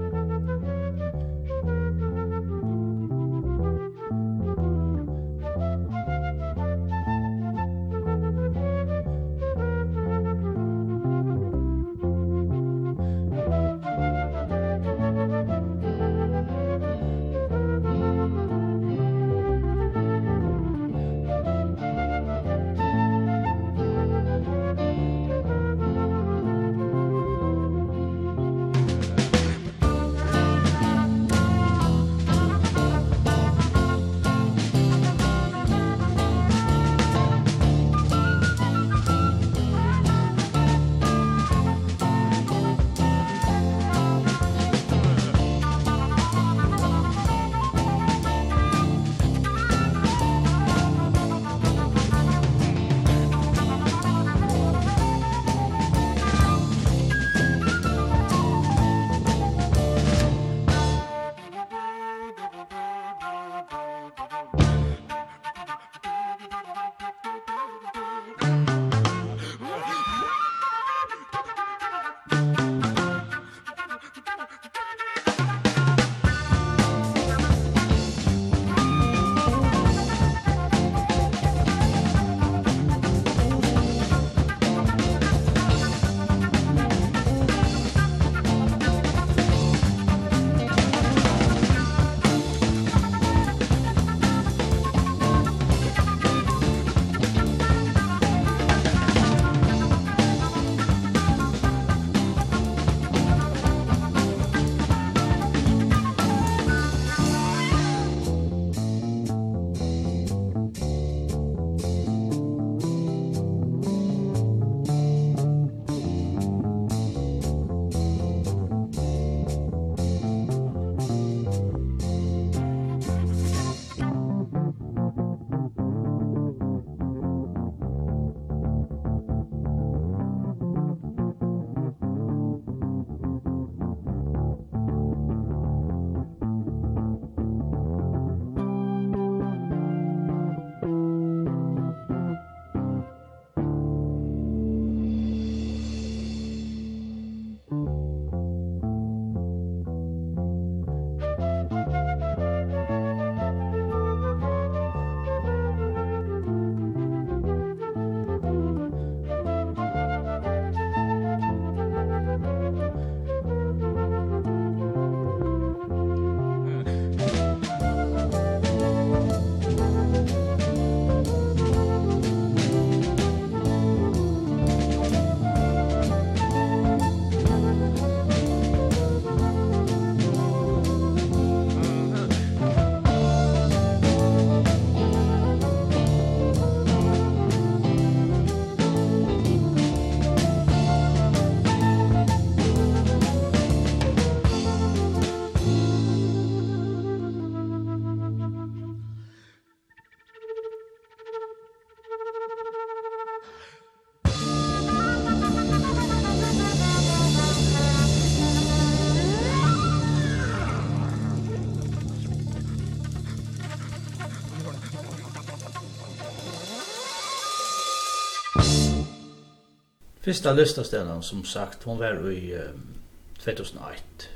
Fyrsta 220.25 220.53
listastellan, 220.57 221.23
som 221.23 221.43
sagt, 221.45 221.83
hon 221.83 221.99
var 221.99 222.17
i 222.29 222.55
um, 222.57 222.95
2001. 223.43 224.29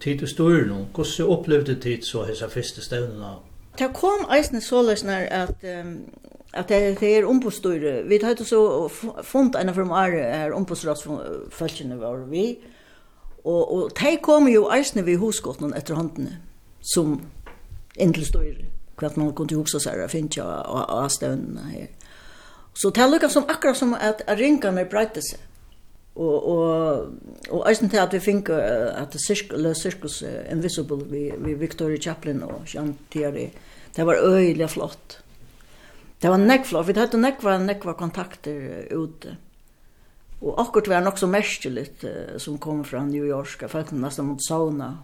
Tid 0.00 0.22
og 0.22 0.28
styr 0.28 0.64
nå, 0.66 0.80
hvordan 0.94 1.30
opplevde 1.30 1.78
tid 1.80 2.02
så 2.06 2.24
hessa 2.26 2.48
fyrsta 2.50 2.82
stevnena? 2.82 3.36
Det 3.78 3.92
kom 3.94 4.26
eisne 4.34 4.60
sålesnar 4.62 5.28
at 5.30 5.62
um, 5.62 5.94
at 6.52 6.68
det 6.68 7.02
er 7.18 7.26
ombudstyre. 7.26 8.08
Vi 8.08 8.18
hadde 8.22 8.44
så 8.44 8.88
funnet 9.22 9.56
en 9.60 9.68
av 9.68 9.74
dem 9.74 9.90
er 9.90 10.52
ombudsrådsfølgene 10.52 12.00
var 12.00 12.24
vi. 12.30 12.58
Og, 13.44 13.72
og 13.72 13.90
de 14.00 14.16
kom 14.22 14.48
jo 14.48 14.68
eisne 14.72 15.04
vi 15.04 15.14
hosgottene 15.14 15.76
etter 15.76 15.94
håndene 15.94 16.38
som 16.82 17.20
inntil 17.98 18.26
styr 18.26 18.64
hva 18.98 19.10
man 19.14 19.30
kunne 19.36 19.60
huske 19.60 19.78
seg 19.78 20.00
å 20.02 20.08
finne 20.10 20.42
av 20.42 20.88
avstøvnene 21.04 21.66
her. 21.70 21.86
Så 22.78 22.90
det 22.94 23.10
lukkar 23.10 23.28
som 23.28 23.48
akkurat 23.50 23.76
som 23.76 23.94
at 23.94 24.22
ringene 24.38 24.84
breite 24.86 25.22
seg. 25.24 25.40
Og, 26.18 26.48
og, 26.50 27.10
og 27.50 27.66
eisen 27.70 27.90
til 27.90 28.02
at 28.02 28.14
vi 28.14 28.18
fikk 28.22 28.50
at 28.50 29.14
Le 29.54 29.74
Circus 29.78 30.22
Invisible 30.22 31.04
vi, 31.10 31.28
vi 31.38 31.54
Victoria 31.54 31.98
Chaplin 32.02 32.42
og 32.42 32.66
Jean 32.66 32.96
Thierry, 33.10 33.48
det 33.96 34.06
var 34.06 34.18
øyelig 34.22 34.70
flott. 34.70 35.20
Det 36.22 36.30
var 36.30 36.42
nekk 36.42 36.66
flott, 36.66 36.88
vi 36.88 36.96
hadde 36.98 37.20
nekva, 37.22 37.58
nekva 37.62 37.94
kontakter 37.98 38.90
ute. 38.94 39.36
Og 40.42 40.58
akkurat 40.58 40.90
var 40.90 41.06
nok 41.06 41.18
så 41.18 41.26
merkelig 41.30 41.86
som 42.38 42.58
kom 42.58 42.84
fra 42.84 43.04
New 43.06 43.26
York, 43.26 43.62
folk 43.70 43.92
nesten 43.92 44.26
mot 44.26 44.42
sauna, 44.42 44.96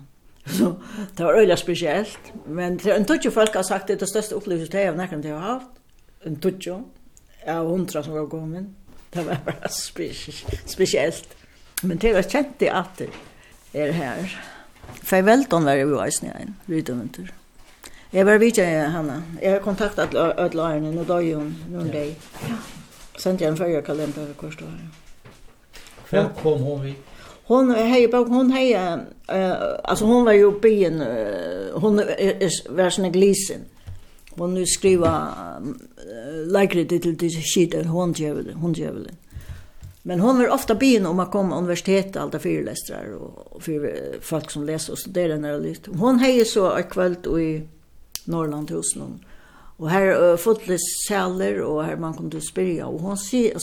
Så 0.46 0.74
det 1.16 1.24
var 1.24 1.38
øyelig 1.38 1.58
spesielt. 1.58 2.34
Men 2.46 2.80
en 2.96 3.04
tutsjo 3.04 3.30
folk 3.30 3.54
har 3.54 3.62
sagt 3.62 3.88
det 3.88 3.94
er 3.94 3.98
det 3.98 4.08
største 4.08 4.36
opplevelsen 4.36 4.70
til 4.70 4.80
jeg 4.80 4.92
har 4.92 4.98
nekket 4.98 5.22
til 5.22 5.32
å 5.32 5.38
ha 5.38 5.52
haft. 5.54 5.80
En 6.26 6.36
tutsjo 6.36 6.82
av 7.46 7.68
hundra 7.70 8.02
som 8.02 8.14
var 8.14 8.26
kommet. 8.26 8.66
Det 9.14 9.26
var 9.26 9.38
bare 9.44 9.68
spesielt. 10.66 11.36
Men 11.82 11.98
det 11.98 12.14
var 12.14 12.22
kjent 12.22 12.62
i 12.62 12.68
at 12.72 12.98
det 12.98 13.08
er 13.72 13.92
her. 13.92 14.36
For 15.02 15.22
velton 15.22 15.64
var 15.64 15.78
jeg 15.78 15.88
jo 15.88 16.00
eisen 16.02 16.28
igjen, 16.30 16.54
rydomenter. 16.68 17.32
Jeg 18.12 18.26
var 18.26 18.38
vidt 18.38 18.58
jeg 18.58 18.90
henne. 18.92 19.22
Jeg 19.42 19.52
har 19.52 19.62
kontaktet 19.64 20.14
alle 20.14 20.50
lærerne, 20.54 20.92
nå 20.94 21.04
da 21.08 21.18
jo 21.24 21.40
noen 21.70 21.90
dag. 21.92 22.12
Ja. 22.48 22.60
Sendte 23.18 23.44
jeg 23.44 23.52
en 23.52 23.58
førre 23.58 23.82
kalender 23.82 24.30
hver 24.40 24.54
stå 24.54 24.68
her. 24.70 25.82
Hvem 26.10 26.30
kom 26.42 26.62
hon 26.62 26.82
vidt? 26.84 27.10
hon 27.46 27.70
hej 27.70 28.08
på 28.08 28.24
hon 28.24 28.50
hej 28.50 28.72
eh 28.72 29.52
alltså 29.84 30.04
hon 30.04 30.24
var 30.24 30.32
ju 30.32 30.50
ben 30.60 31.00
hon 31.74 31.98
är 31.98 32.72
värsen 32.72 33.12
glisen 33.12 33.64
hon 34.36 34.54
nu 34.54 34.66
skriva 34.66 35.34
likrit 36.46 36.88
till 36.88 37.16
det 37.16 37.30
shit 37.30 37.74
en 37.74 37.86
hon 37.86 38.12
jävel 38.12 38.54
hon 38.54 38.72
jävel 38.72 39.10
men 40.06 40.20
hon 40.20 40.38
var 40.38 40.48
ofta 40.48 40.74
bin 40.74 41.06
om 41.06 41.20
att 41.20 41.30
komma 41.30 41.58
universitet 41.58 42.16
alla 42.16 42.38
föreläsare 42.38 43.14
och 43.14 43.62
för 43.62 43.96
folk 44.20 44.50
som 44.50 44.64
läser 44.64 44.92
och 44.92 44.98
studerar 44.98 45.36
när 45.36 45.60
det 45.60 45.98
hon 45.98 46.18
hejer 46.18 46.44
så 46.44 46.76
ett 46.76 46.90
kväll 46.90 47.16
i 47.40 47.68
Norrland 48.24 48.70
hos 48.70 48.96
någon. 48.96 49.24
Och 49.76 49.90
här 49.90 50.22
uh, 50.22 50.36
fotles 50.36 50.80
celler 51.08 51.60
och 51.60 51.84
här 51.84 51.96
man 51.96 52.14
kunde 52.14 52.40
spyrja. 52.40 52.86
Och 52.86 53.00
hon 53.00 53.16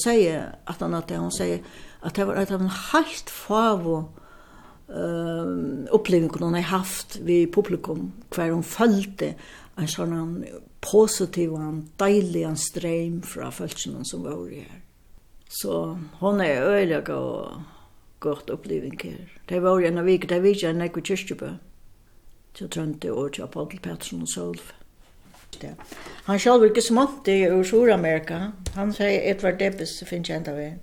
säger 0.04 0.56
att 0.66 0.82
han 0.82 0.94
att 0.94 1.10
hon 1.10 1.32
säger 1.32 1.60
att 2.00 2.16
det 2.16 2.26
var 2.26 2.36
ett 2.36 2.52
av 2.52 2.62
en 2.62 2.72
helt 2.94 3.30
favo 3.30 4.06
ehm 4.90 5.84
uh, 5.84 5.96
upplevelse 5.96 6.38
hon 6.40 6.54
har 6.54 6.62
haft 6.62 7.20
vid 7.20 7.54
publikum 7.54 8.12
kvar 8.30 8.50
hon 8.50 8.64
följde 8.64 9.34
en 9.80 9.90
sånn 9.90 10.46
positiv 10.84 11.54
og 11.56 11.84
deilig 12.02 12.46
streim 12.60 13.22
fra 13.24 13.52
følelsene 13.54 14.06
som 14.08 14.26
var 14.26 14.42
her. 14.52 14.82
Så 15.52 15.98
hon 16.20 16.42
er 16.42 16.64
øyelig 16.64 17.10
og 17.12 17.62
godt 18.24 18.50
oppleving 18.50 19.00
her. 19.04 19.32
Det 19.50 19.62
var 19.64 19.82
en 19.82 19.98
av 19.98 20.08
vik, 20.08 20.30
det 20.30 20.42
var 20.42 20.54
ikke 20.54 20.70
en 20.70 20.86
ekve 20.86 21.04
kyrkjøpø. 21.10 21.50
Til 22.56 22.70
trønte 22.70 23.12
og 23.14 23.34
til 23.34 23.44
Apodel 23.44 23.80
Pettersson 23.80 24.22
og 24.22 24.28
Solv. 24.32 24.72
Ja. 25.62 25.74
Han 26.26 26.40
sjálf 26.40 26.64
ikke 26.66 26.82
smånti 26.84 27.36
i 27.44 27.64
Sur-Amerika. 27.68 28.52
Han 28.76 28.94
sier 28.96 29.28
Edvard 29.30 29.60
Debbes 29.60 29.98
finnes 30.08 30.30
jeg 30.30 30.42
enda 30.42 30.56
ved. 30.56 30.80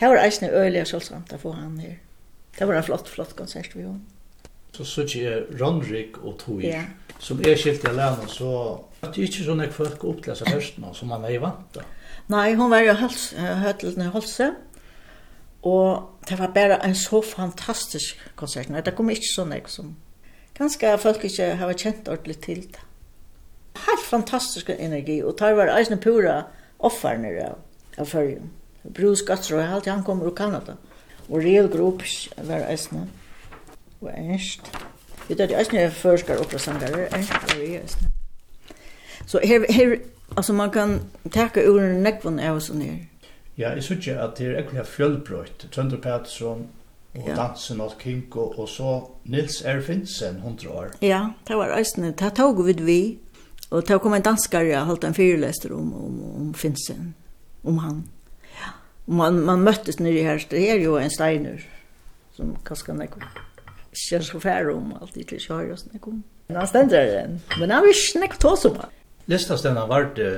Det 0.00 0.10
var 0.10 0.20
eisne 0.24 0.50
øyelig 0.52 0.84
og 0.84 0.90
sjálfsamt 0.92 1.32
å 1.34 1.40
få 1.40 1.54
han 1.56 1.78
her. 1.80 1.96
Det 2.58 2.68
var 2.68 2.78
en 2.78 2.86
flott, 2.86 3.08
flott 3.08 3.34
konsert 3.36 3.74
vi 3.74 3.86
gjorde. 3.86 4.02
Så 4.74 5.06
sier 5.06 5.30
jeg 5.30 5.60
Randrik 5.60 6.18
og 6.22 6.38
Tor. 6.42 6.60
Ja. 6.60 6.82
Yeah 6.82 7.03
som 7.18 7.40
er 7.44 7.56
skilt 7.56 7.84
i 7.84 7.90
alene, 7.90 8.28
så 8.28 8.50
at 9.02 9.14
det 9.14 9.28
ikke 9.28 9.44
sånn 9.46 9.62
jeg 9.64 9.72
folk 9.74 10.04
opp 10.04 10.24
först 10.24 10.48
først 10.48 10.78
nå, 10.78 10.94
som 10.94 11.08
man 11.08 11.24
er 11.24 11.40
vant 11.40 11.74
da. 11.74 11.84
Nei, 12.28 12.54
hun 12.54 12.70
var 12.70 12.80
jo 12.80 12.94
høytelen 12.96 14.06
i 14.06 14.12
Holse, 14.12 14.54
og 15.62 16.24
det 16.28 16.38
var 16.38 16.52
bare 16.54 16.80
en 16.84 16.94
så 16.94 17.20
fantastisk 17.22 18.16
konsert. 18.36 18.70
Nei, 18.70 18.80
det 18.80 18.94
kom 18.96 19.10
ikke 19.10 19.28
sånn 19.28 19.52
jeg 19.52 19.68
som 19.68 19.94
ganske 20.54 20.98
folk 21.02 21.24
ikke 21.24 21.54
har 21.58 21.72
kjent 21.74 22.08
ordentlig 22.08 22.38
til 22.44 22.62
det. 22.62 22.82
Helt 23.84 24.06
fantastisk 24.06 24.70
energi, 24.70 25.22
og 25.22 25.38
der 25.38 25.56
var 25.58 25.72
eisen 25.74 25.98
pura 25.98 26.44
offerne 26.78 27.32
av, 27.42 27.58
av 27.98 28.06
førjen. 28.06 28.52
Bruce 28.84 29.24
Guthrie, 29.26 29.58
og 29.58 29.78
alt 29.78 29.90
han 29.90 30.04
kommer 30.04 30.28
ur 30.28 30.36
Kanada. 30.36 30.76
Og 31.28 31.42
Real 31.42 31.68
Group 31.72 32.04
var 32.36 32.68
eisen, 32.68 33.10
og 34.00 34.10
Ernst. 34.12 34.70
Vi 35.28 35.34
vet 35.34 35.52
att 35.52 35.72
jag 35.72 35.92
förskar 35.92 36.36
och 36.36 36.60
sångare 36.60 37.06
är 37.06 37.56
det 37.58 37.64
just. 37.64 37.98
Så 39.26 39.38
her, 39.38 39.72
här 39.72 40.00
alltså 40.34 40.52
man 40.52 40.70
kan 40.70 41.00
tacka 41.30 41.62
ur 41.62 41.82
en 41.82 42.06
av 42.06 42.38
är 42.38 42.60
så 42.60 42.74
ner. 42.74 43.06
Ja, 43.56 43.80
synes 43.80 43.90
ikke 43.90 44.20
at 44.20 44.36
det 44.36 44.46
är 44.46 44.54
egentlig 44.54 44.86
fjällbröt. 44.86 45.70
Trønder 45.70 45.96
Pettersson 45.96 46.68
og 47.14 47.28
ja. 47.28 47.34
dansen 47.34 47.80
og 47.80 47.92
Kinko, 48.00 48.40
og 48.58 48.68
så 48.68 49.10
Nils 49.24 49.62
Erfinsen, 49.62 50.40
hun 50.40 50.56
tror. 50.58 50.90
Ja, 51.02 51.28
det 51.48 51.56
var 51.56 51.70
reisende. 51.76 52.12
Det 52.18 52.32
tog 52.34 52.66
vi 52.66 52.72
vi, 52.72 53.18
og 53.70 53.88
det 53.88 54.00
kom 54.00 54.14
en 54.14 54.22
danskare, 54.22 54.66
jeg 54.66 54.84
holdt 54.84 55.04
en 55.04 55.14
fyrlester 55.14 55.74
om, 55.74 55.94
om, 55.94 56.18
om 56.40 56.54
Finsen, 56.54 57.14
om 57.64 57.78
han. 57.78 58.04
Ja. 58.58 58.74
Man, 59.06 59.40
man 59.46 59.62
møttes 59.62 60.00
nere 60.00 60.26
her, 60.26 60.42
det 60.50 60.70
er 60.70 60.82
jo 60.82 60.96
en 60.98 61.10
steiner, 61.10 61.62
som 62.34 62.56
kaskar 62.66 62.98
ekvar 63.02 63.30
ikke 63.94 64.22
så 64.26 64.40
færre 64.42 64.74
om 64.74 64.92
alt, 65.00 65.14
det 65.14 65.26
til 65.30 65.42
høyre 65.48 65.72
oss 65.76 65.86
nekk 65.92 66.08
om. 66.10 66.22
Men 66.48 66.60
han 66.60 66.68
stender 66.68 67.10
den. 67.10 67.42
men 67.58 67.70
han 67.70 67.84
vil 67.84 67.94
ikke 67.94 68.20
nekk 68.20 68.38
ta 68.42 68.54
som 68.60 68.76
han. 68.80 68.92
Lista 69.30 69.56
stender 69.56 69.86
var 69.88 70.10
det 70.16 70.32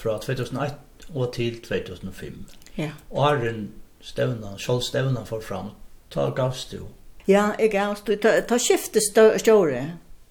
fra 0.00 0.18
2008 0.18 1.10
og 1.14 1.32
til 1.32 1.58
2005. 1.62 2.44
Ja. 2.78 2.90
Og 3.10 3.26
Arjen 3.28 3.66
stevna, 4.00 4.54
Kjell 4.58 4.82
stevna 4.82 5.24
for 5.28 5.44
fram, 5.44 5.74
ta 6.10 6.30
gavst 6.30 6.72
du. 6.72 6.86
Ja, 7.28 7.50
jeg 7.58 7.70
gavst 7.72 8.06
du, 8.06 8.16
ta, 8.20 8.36
ta 8.40 8.58
skifte 8.60 9.00
stjåre. 9.04 9.84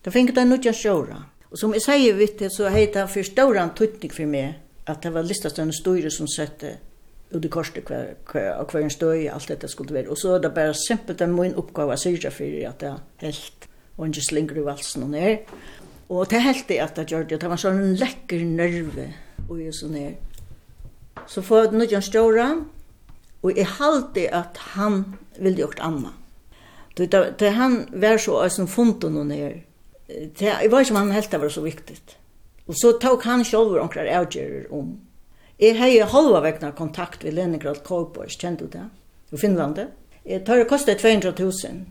Da 0.04 0.12
finner 0.12 0.36
du 0.36 0.44
nødja 0.46 0.74
stjåre. 0.74 1.24
Og 1.52 1.60
som 1.62 1.74
jeg 1.74 1.86
sier, 1.86 2.18
vet 2.18 2.40
du, 2.40 2.50
så 2.50 2.72
heter 2.74 3.04
det 3.04 3.14
for 3.14 3.30
stjåren 3.30 3.76
tøytning 3.78 4.14
for 4.14 4.30
meg, 4.30 4.58
at 4.90 5.04
det 5.06 5.14
var 5.14 5.26
lista 5.26 5.52
stjåren 5.52 5.74
styre 5.74 6.12
som 6.12 6.28
sette 6.28 6.78
ut 7.36 7.46
i 7.46 7.52
korset 7.52 7.84
hver, 7.88 8.14
hver, 8.32 8.64
hver 8.72 8.84
en 8.84 8.94
støy, 8.94 9.28
alt 9.32 9.48
dette 9.50 9.68
skulle 9.68 9.94
være. 9.94 10.10
Og 10.10 10.18
så 10.18 10.36
er 10.36 10.44
det 10.44 10.54
bare 10.54 10.74
simpelt 10.78 11.22
en 11.22 11.36
min 11.36 11.56
oppgave 11.60 11.96
å 11.96 12.00
syrja 12.00 12.32
for 12.34 12.60
at 12.70 12.84
jeg 12.86 12.98
helt 13.24 13.70
og 13.98 14.08
ikke 14.08 14.26
slinger 14.26 14.58
i 14.58 14.66
valsen 14.66 15.06
og 15.06 15.14
ned. 15.14 15.52
Og 16.10 16.30
det 16.30 16.42
helt 16.42 16.68
det 16.70 16.80
at 16.82 16.98
jeg 16.98 17.14
gjør 17.14 17.28
det, 17.30 17.42
det 17.42 17.50
var 17.50 17.62
sånn 17.62 17.82
en 17.82 17.98
lekker 17.98 18.42
nerve 18.46 19.08
og 19.48 19.60
jeg 19.62 19.76
så 19.78 19.90
ned. 19.92 20.18
Så 21.30 21.44
får 21.46 21.68
jeg 21.68 21.78
nødjan 21.78 22.04
ståra, 22.04 22.48
og 23.44 23.58
jeg 23.58 23.70
halte 23.78 24.28
at 24.34 24.58
han 24.74 25.04
ville 25.38 25.64
gjort 25.64 25.82
anna. 25.84 26.14
Det, 26.98 27.10
det, 27.40 27.54
han 27.58 27.88
var 27.92 28.18
så 28.18 28.50
som 28.50 28.68
funnet 28.68 29.04
och 29.04 29.26
ned. 29.26 29.62
Det, 30.08 30.46
jeg 30.46 30.72
var 30.72 30.82
ikke 30.82 30.94
om 30.94 30.98
han 30.98 31.12
helt 31.12 31.32
det 31.32 31.42
var 31.42 31.50
så 31.50 31.62
viktigt. 31.62 32.18
Og 32.68 32.76
så 32.76 32.98
tok 33.02 33.24
han 33.24 33.46
selv 33.46 33.80
omkring 33.82 34.10
avgjører 34.10 34.74
om 34.74 35.00
Jeg 35.62 35.78
har 35.78 36.10
halva 36.10 36.42
vekna 36.42 36.72
kontakt 36.72 37.24
med 37.24 37.36
Leningrad 37.38 37.84
Cowboys, 37.86 38.38
kjent 38.38 38.60
du 38.60 38.68
det? 38.68 38.88
I 39.32 39.38
Finland. 39.38 39.80
Jeg 40.26 40.46
tar 40.46 40.58
det 40.58 40.70
kostet 40.70 41.02
200 41.02 41.34
000. 41.40 41.84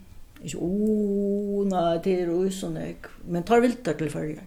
Ikke, 0.43 0.59
åh, 0.59 1.63
nei, 1.71 1.99
det 2.03 2.17
er 2.21 2.33
jo 2.33 2.51
sånn 2.51 2.81
jeg. 2.81 2.97
Men 3.25 3.47
tar 3.47 3.63
vilt 3.63 3.79
viltar 3.79 3.99
til 3.99 4.11
følger. 4.11 4.43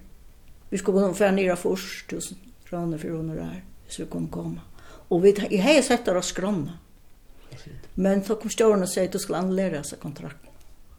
Vi 0.70 0.82
skulle 0.82 1.13
få 1.16 1.32
nere 1.32 1.55
først, 1.55 2.11
1000 2.11 2.41
kroner 2.68 2.99
for 2.99 3.16
under 3.16 3.39
her, 3.39 3.61
hvis 3.86 4.01
vi 4.01 4.09
kunne 4.11 4.32
komme. 4.32 4.61
Og 5.09 5.24
vi, 5.24 5.36
jeg 5.51 5.63
har 5.63 5.82
sett 5.86 6.05
det 6.05 6.18
av 6.18 6.26
skrona. 6.26 6.80
Men 7.95 8.24
så 8.26 8.36
kom 8.36 8.51
stjåren 8.51 8.84
og 8.84 8.91
sier 8.91 9.07
at 9.07 9.16
du 9.16 9.22
skal 9.22 9.39
annullere 9.43 9.84
seg 9.88 10.01
kontrakten. 10.01 10.51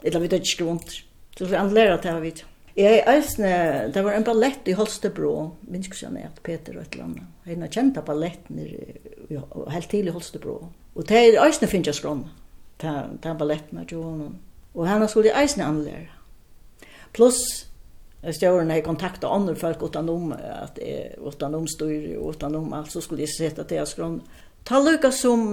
Eller 0.02 0.22
vi 0.22 0.30
tar 0.32 0.40
ikke 0.40 0.54
skrunt. 0.54 1.00
Du 1.36 1.44
skal 1.44 1.66
annullere 1.66 1.98
til 2.00 2.16
å 2.16 2.22
vite. 2.22 2.46
jeg. 2.46 2.55
Jeg 2.76 3.04
eisne, 3.08 3.50
det 3.94 4.02
var 4.04 4.12
en 4.12 4.24
ballett 4.24 4.66
i 4.68 4.74
Holstebro, 4.76 5.30
minns 5.64 5.86
ikke 5.88 5.96
sånn 5.96 6.18
at 6.20 6.42
Peter 6.44 6.76
og 6.76 6.82
et 6.82 6.96
eller 6.96 7.06
annet. 7.06 7.28
Jeg 7.48 7.60
har 7.62 7.70
kjent 7.72 7.96
av 7.96 8.04
balletten 8.04 8.58
helt 9.72 9.88
til 9.88 10.10
i 10.10 10.12
Holstebro. 10.12 10.56
Og 10.92 11.06
det 11.08 11.22
er 11.22 11.38
eisne 11.40 11.70
finnes 11.72 11.88
jeg 11.88 11.96
skrån, 12.02 12.26
den 12.82 13.38
balletten 13.40 13.80
av 13.80 13.88
Johanen. 13.88 14.34
Og 14.76 14.84
henne 14.90 15.08
skulle 15.08 15.30
jeg 15.30 15.46
eisne 15.46 15.64
annerledes. 15.64 16.12
Pluss, 17.16 17.40
når 18.20 18.74
jeg 18.74 18.84
kontakta 18.84 19.30
andre 19.32 19.56
folk 19.56 19.86
utanom, 19.88 20.34
at 20.36 20.76
jeg, 20.82 21.14
utanom 21.16 21.64
styr, 21.70 22.18
utanom 22.20 22.74
alt, 22.76 22.92
så 22.92 23.00
skulle 23.00 23.24
jeg 23.24 23.32
sette 23.32 23.64
til 23.64 23.80
jeg 23.80 23.88
skrån. 23.88 24.20
Ta 24.68 24.82
lukka 24.82 25.08
som, 25.16 25.48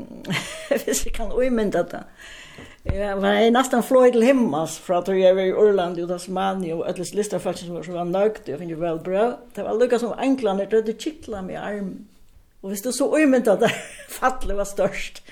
hvis 0.82 1.04
jeg 1.06 1.14
kan 1.14 1.30
uimynda 1.30 1.86
det, 1.86 2.02
Ja, 2.94 3.14
men 3.16 3.26
jeg 3.28 3.46
er 3.46 3.52
nesten 3.52 3.82
fløy 3.84 4.12
til 4.14 4.24
himmels, 4.24 4.78
for 4.80 4.98
at 4.98 5.08
jeg 5.12 5.36
var 5.36 5.44
i 5.44 5.52
Urland, 5.52 5.98
i 6.00 6.06
Tasmania, 6.08 6.76
og 6.76 6.86
alle 6.88 7.04
lister 7.14 7.38
faktisk 7.42 7.68
som 7.68 7.76
var, 7.76 7.88
var 7.92 8.08
nøgt, 8.08 8.48
og 8.48 8.62
finner 8.62 8.80
vel 8.80 9.00
bra. 9.04 9.24
Det 9.56 9.64
var 9.64 9.76
lukket 9.76 10.00
som 10.00 10.14
englene, 10.16 10.64
det 10.64 10.80
hadde 10.80 10.96
kittlet 10.96 11.44
med 11.44 11.60
armen. 11.60 12.06
Og 12.62 12.72
hvis 12.72 12.82
du 12.82 12.90
så 12.92 13.06
umynda 13.06 13.54
det, 13.60 13.70
fattelig 14.20 14.56
var 14.56 14.66
størst. 14.66 15.22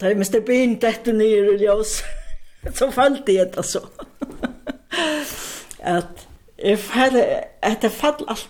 Da 0.00 0.08
er 0.08 0.16
Mr. 0.16 0.40
Bean 0.46 0.78
dette 0.80 1.12
nye 1.12 1.56
i 1.56 1.58
ljøs. 1.64 1.98
Så 2.74 2.90
falt 2.90 3.28
jeg 3.28 3.50
det 3.54 3.64
så. 3.64 3.82
at 5.78 6.28
jeg 6.58 6.78
fell, 6.78 7.18
at 7.62 7.82
det 7.82 7.92
fall 7.92 8.24
alt, 8.28 8.48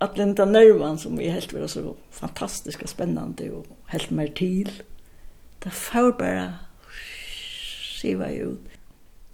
at 0.00 0.16
den 0.16 0.36
der 0.36 0.44
nerven 0.44 0.98
som 0.98 1.20
jeg 1.20 1.32
helt 1.32 1.54
var 1.54 1.66
så 1.66 1.94
fantastisk 2.10 2.82
og 2.82 2.88
spennende, 2.88 3.50
og 3.52 3.66
helt 3.92 4.10
mer 4.10 4.30
til. 4.36 4.70
Det 5.64 5.72
får 5.72 6.10
bare 6.18 6.46
skriva 8.02 8.30
ut. 8.42 8.78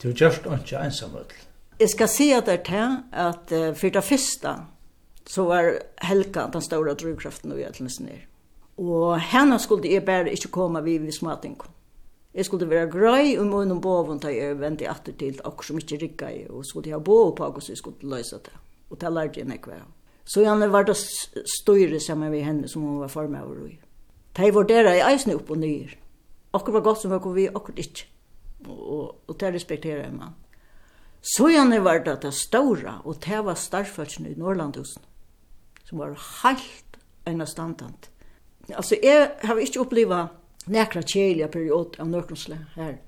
Du 0.03 0.13
gjørst 0.13 0.47
ikke 0.47 0.85
ensamhet? 0.85 1.33
Jeg 1.81 1.89
skal 1.95 2.11
si 2.11 2.31
at 2.35 2.47
det 2.47 2.61
er 2.75 3.01
at 3.13 3.53
uh, 3.55 3.75
for 3.75 3.95
det 3.95 4.05
første 4.05 4.55
så 5.29 5.45
var 5.45 5.71
Helga 6.03 6.49
den 6.53 6.63
store 6.63 6.95
drivkraften 6.95 7.53
og 7.53 7.59
hjelpens 7.59 8.01
ned. 8.01 8.25
Og 8.79 9.19
henne 9.21 9.59
skulle 9.59 9.91
jeg 9.91 10.05
bare 10.05 10.33
ikke 10.33 10.49
komme 10.55 10.83
vi 10.85 10.99
ved 10.99 11.13
smating. 11.13 11.59
Jeg 12.35 12.45
skulle 12.45 12.69
være 12.71 12.91
grøy 12.91 13.37
og 13.39 13.47
munn 13.47 13.73
og 13.75 13.81
boven 13.83 14.21
da 14.23 14.31
jeg 14.31 14.59
vente 14.61 14.87
etter 14.87 15.17
til 15.19 15.41
akkur 15.45 15.67
som 15.67 15.79
ikke 15.79 15.99
rikket 16.03 16.29
jeg 16.29 16.51
og 16.51 16.67
skulle 16.67 16.93
ha 16.93 16.99
bo 16.99 17.33
på 17.35 17.45
akkur 17.45 17.65
som 17.65 17.73
jeg 17.73 17.83
skulle 17.83 18.17
løse 18.17 18.39
det. 18.45 18.55
Og 18.91 19.01
det 19.01 19.13
lærte 19.13 19.41
jeg 19.41 19.49
nekve. 19.49 19.81
Så 20.25 20.45
jeg 20.45 20.73
var 20.73 20.85
det 20.85 20.97
større 20.97 22.01
sammen 22.01 22.31
med 22.31 22.45
henne 22.45 22.69
som 22.69 22.83
hun 22.83 23.01
var 23.01 23.09
form 23.09 23.35
av 23.35 23.51
og 23.51 23.69
i. 23.69 23.79
De 24.37 24.53
vurderer 24.55 24.95
jeg 24.95 25.13
eisne 25.13 25.35
opp 25.35 25.51
og 25.51 25.59
nyer. 25.59 25.97
Akkur 26.55 26.73
var 26.73 26.81
godt 26.87 27.03
som 27.03 27.11
var 27.11 27.35
vi, 27.35 27.49
akkur 27.49 27.75
ikke 27.77 28.07
og, 28.67 29.19
og 29.27 29.37
det 29.41 29.55
respekterar 29.55 30.11
man. 30.13 30.35
Så 31.23 31.49
gjerne 31.51 31.81
var 31.85 32.03
det 32.07 32.21
det 32.23 32.35
store, 32.35 33.01
og 33.05 33.19
det 33.25 33.45
var 33.45 33.55
starfolken 33.59 34.27
i 34.27 34.35
Norrlandhusen 34.39 35.03
som 35.89 35.99
var 35.99 36.19
helt 36.43 36.97
enastandant. 37.25 38.11
Altså, 38.69 38.97
jeg 39.03 39.31
har 39.41 39.57
ikke 39.57 39.81
upplevt 39.81 40.35
nekra 40.69 41.03
kjelige 41.03 41.49
period 41.49 41.97
av 41.99 42.09
Norrlandsle 42.09 42.59
här. 42.75 42.99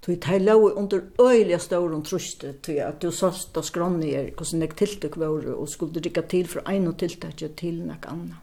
Tui 0.00 0.16
tei 0.16 0.38
lau 0.38 0.70
under 0.70 1.02
øyliga 1.18 1.58
stauron 1.58 2.02
truste 2.02 2.52
til 2.62 2.78
at 2.82 3.00
du 3.02 3.10
sast 3.10 3.56
av 3.58 3.62
skronni 3.66 4.12
er 4.14 4.32
hvordan 4.34 4.62
jeg 4.62 4.76
tiltak 4.78 5.16
var 5.18 5.46
og 5.54 5.68
skulle 5.68 6.02
rikka 6.02 6.22
til 6.22 6.46
for 6.46 6.66
ein 6.70 6.86
og 6.86 6.98
tiltak 6.98 7.38
til 7.56 7.80
noe 7.86 8.10
annet. 8.10 8.36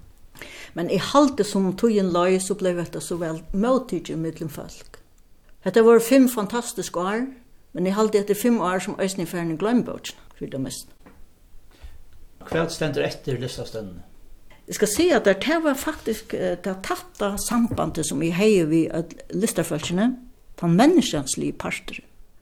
Men 0.73 0.89
i 0.89 0.97
halte 0.97 1.43
som 1.43 1.69
tog 1.75 1.91
en 1.95 2.11
løy 2.11 2.39
så 2.39 2.55
ble 2.59 2.73
det 2.75 3.03
så 3.03 3.15
vel 3.19 3.43
møtidje 3.53 4.15
middelen 4.15 4.49
folk. 4.49 4.92
Hetta 5.63 5.83
var 5.83 5.99
fem 5.99 6.27
fantastiske 6.27 6.99
år, 6.99 7.27
men 7.73 7.87
eg 7.87 7.95
haldi 7.95 8.19
etter 8.19 8.35
fem 8.35 8.59
år 8.61 8.81
som 8.83 8.97
Øysni 8.99 9.25
Færni 9.25 9.55
Glømbøtjen, 9.57 10.19
for 10.35 10.51
det 10.51 10.59
mest. 10.61 10.89
Hva 12.49 12.65
stender 12.69 13.05
etter 13.07 13.39
disse 13.39 13.63
stendene? 13.69 14.03
Jeg 14.67 14.77
skal 14.77 14.91
si 14.91 15.05
at 15.11 15.25
det 15.27 15.55
var 15.63 15.75
faktisk 15.75 16.31
det 16.63 16.75
tatta 16.83 17.33
sambandet 17.39 18.07
som 18.07 18.21
jeg 18.23 18.35
heier 18.35 18.67
vi 18.67 18.85
at 18.87 19.11
listerfølgene, 19.35 20.13
den 20.61 20.75
menneskjanslige 20.79 21.55
parter. 21.59 21.99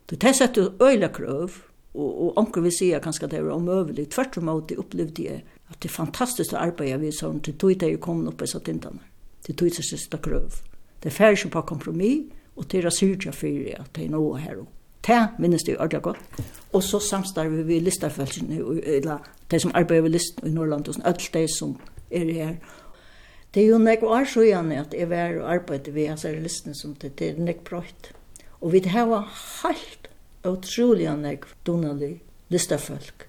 Det 0.10 0.36
setter 0.36 0.74
øyla 0.82 1.08
krøv, 1.14 1.50
og, 1.94 2.10
og 2.26 2.38
onker 2.38 2.62
vil 2.62 2.74
si 2.74 2.92
at 2.94 3.04
kanskje 3.06 3.30
det 3.32 3.46
var 3.46 3.56
omøvelig. 3.56 4.10
Tvert 4.10 4.38
om 4.38 4.50
at 4.50 4.74
opplevde 4.78 5.24
jeg 5.24 5.44
at 5.70 5.80
det 5.82 5.90
er 5.90 5.96
fantastisk 5.96 6.54
å 6.54 6.62
arbeide 6.62 7.00
vi 7.02 7.14
sånn 7.16 7.42
til 7.46 7.58
tog 7.58 7.78
det 7.80 7.90
jeg 7.94 8.02
kom 8.04 8.26
opp 8.28 8.42
i 8.42 8.50
satt 8.50 8.70
innan. 8.72 9.02
Til 9.46 9.58
tog 9.58 9.74
det 9.74 9.86
siste 9.86 10.18
krøv. 10.22 10.62
Det 11.02 11.10
er 11.10 11.16
ferdig 11.16 11.50
på 11.52 11.64
kompromis, 11.66 12.30
og 12.62 12.70
til 12.70 12.86
å 12.86 12.94
syrja 12.94 13.34
for 13.34 13.74
at 13.74 13.90
det 13.96 14.06
er 14.06 14.14
noe 14.14 14.40
her. 14.42 14.62
Det 15.02 15.22
minnes 15.42 15.64
det 15.66 15.80
ordentlig 15.80 16.02
godt. 16.06 16.42
Og 16.78 16.84
så 16.86 17.00
samstarver 17.02 17.66
vi 17.66 17.80
listerfølgene, 17.82 18.62
eller 18.98 19.26
de 19.50 19.60
som 19.60 19.74
arbeider 19.74 20.06
ved 20.06 20.16
listen 20.16 20.48
i 20.48 20.54
Norrland, 20.54 20.88
og 20.88 21.02
alle 21.04 21.34
de 21.34 21.48
som 21.50 21.74
er 22.12 22.30
her. 22.32 22.56
Det 23.52 23.64
er 23.64 23.74
jo 23.74 23.82
nek 23.82 24.04
var 24.06 24.30
så 24.30 24.46
gjerne 24.46 24.78
at 24.80 24.94
jeg 24.96 25.10
var 25.12 25.34
og 25.42 25.50
arbeidde 25.52 25.92
ved 25.96 26.08
hans 26.08 26.24
listene 26.24 26.76
som 26.78 26.94
det 27.02 27.18
er 27.20 27.40
nek 27.42 27.66
brøyt. 27.68 28.14
Og 28.62 28.72
vi 28.72 28.84
har 28.88 29.28
helt 29.64 30.08
utrolig 30.48 31.10
nek 31.18 31.46
donalig 31.66 32.22
listerfølg 32.54 33.26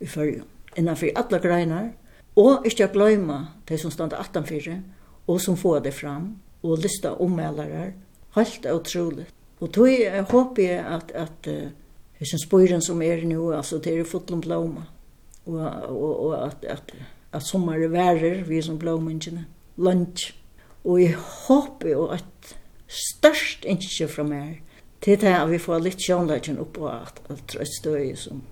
i 0.00 0.06
følgen. 0.06 0.44
Innanfor 0.76 1.14
alle 1.14 1.38
greinar, 1.38 1.92
og 2.36 2.66
ikke 2.66 2.88
å 2.88 2.92
glemme 2.92 3.38
de 3.68 3.78
som 3.78 3.92
stod 3.94 4.12
18-4, 4.12 4.80
og 5.30 5.40
som 5.40 5.56
får 5.56 5.84
det 5.86 5.94
fram, 5.94 6.34
og 6.64 6.82
lista 6.82 7.14
ommelere, 7.20 7.92
helt 8.34 8.66
utroligt. 8.72 9.34
Og 9.60 9.72
tog 9.72 9.88
jeg 9.88 10.22
håper 10.30 10.62
jeg 10.62 10.86
at, 10.86 11.12
at 11.14 11.48
uh, 11.48 11.70
hesen 12.18 12.38
spyren 12.42 12.82
som 12.82 13.02
er 13.02 13.24
nu, 13.26 13.52
altså 13.52 13.78
det 13.78 13.98
er 13.98 14.04
fotlom 14.04 14.40
blåma. 14.40 14.86
Og, 15.46 15.60
og, 15.60 16.26
og 16.26 16.46
at, 16.46 16.64
at, 16.68 16.94
at 17.32 17.42
sommeren 17.42 17.92
værer, 17.92 18.44
vi 18.44 18.62
som 18.62 18.78
blåmengene, 18.78 19.46
lunch. 19.76 20.34
Og 20.84 21.02
jeg 21.02 21.14
håper 21.14 21.88
jo 21.88 22.06
at 22.06 22.56
størst 22.88 23.64
ikke 23.64 24.08
fra 24.08 24.22
meg, 24.22 24.62
til 25.02 25.20
det 25.20 25.32
at 25.36 25.50
vi 25.50 25.60
får 25.60 25.84
litt 25.84 26.00
sjånleggen 26.00 26.58
opp 26.60 26.78
og 26.80 26.90
at, 26.94 27.20
at 27.32 27.56
et 27.60 27.72
støy 27.78 28.14
som 28.16 28.42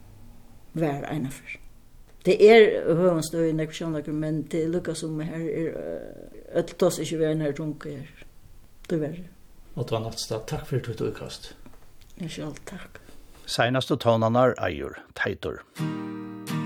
vær 0.77 1.07
ene 1.13 1.31
for. 1.33 1.59
Det 2.25 2.37
er 2.45 2.95
høven 2.95 3.23
støy 3.25 3.49
i 3.49 3.55
nekv 3.57 4.13
men 4.13 4.43
det 4.53 4.69
lukkar 4.71 4.95
som 4.95 5.21
her 5.21 5.47
er, 5.49 5.71
ødeltas 6.55 6.99
ikke 7.03 7.19
vær 7.19 7.35
nær 7.35 7.57
runke 7.59 7.97
her. 7.97 8.27
Det 8.89 8.97
er 8.97 9.01
verre 9.01 9.29
og 9.75 9.85
det 9.85 9.91
ta 9.93 10.03
nattstad. 10.03 10.47
Takk 10.51 10.67
for 10.69 10.79
ditt 10.85 11.01
utkast. 11.01 11.53
Ikke 12.21 12.49
alt, 12.49 12.65
takk. 12.69 13.01
Seinaste 13.47 13.97
tånanar 14.01 14.55
eier, 14.63 15.01
teitor. 15.19 15.63
Musikk 15.79 16.62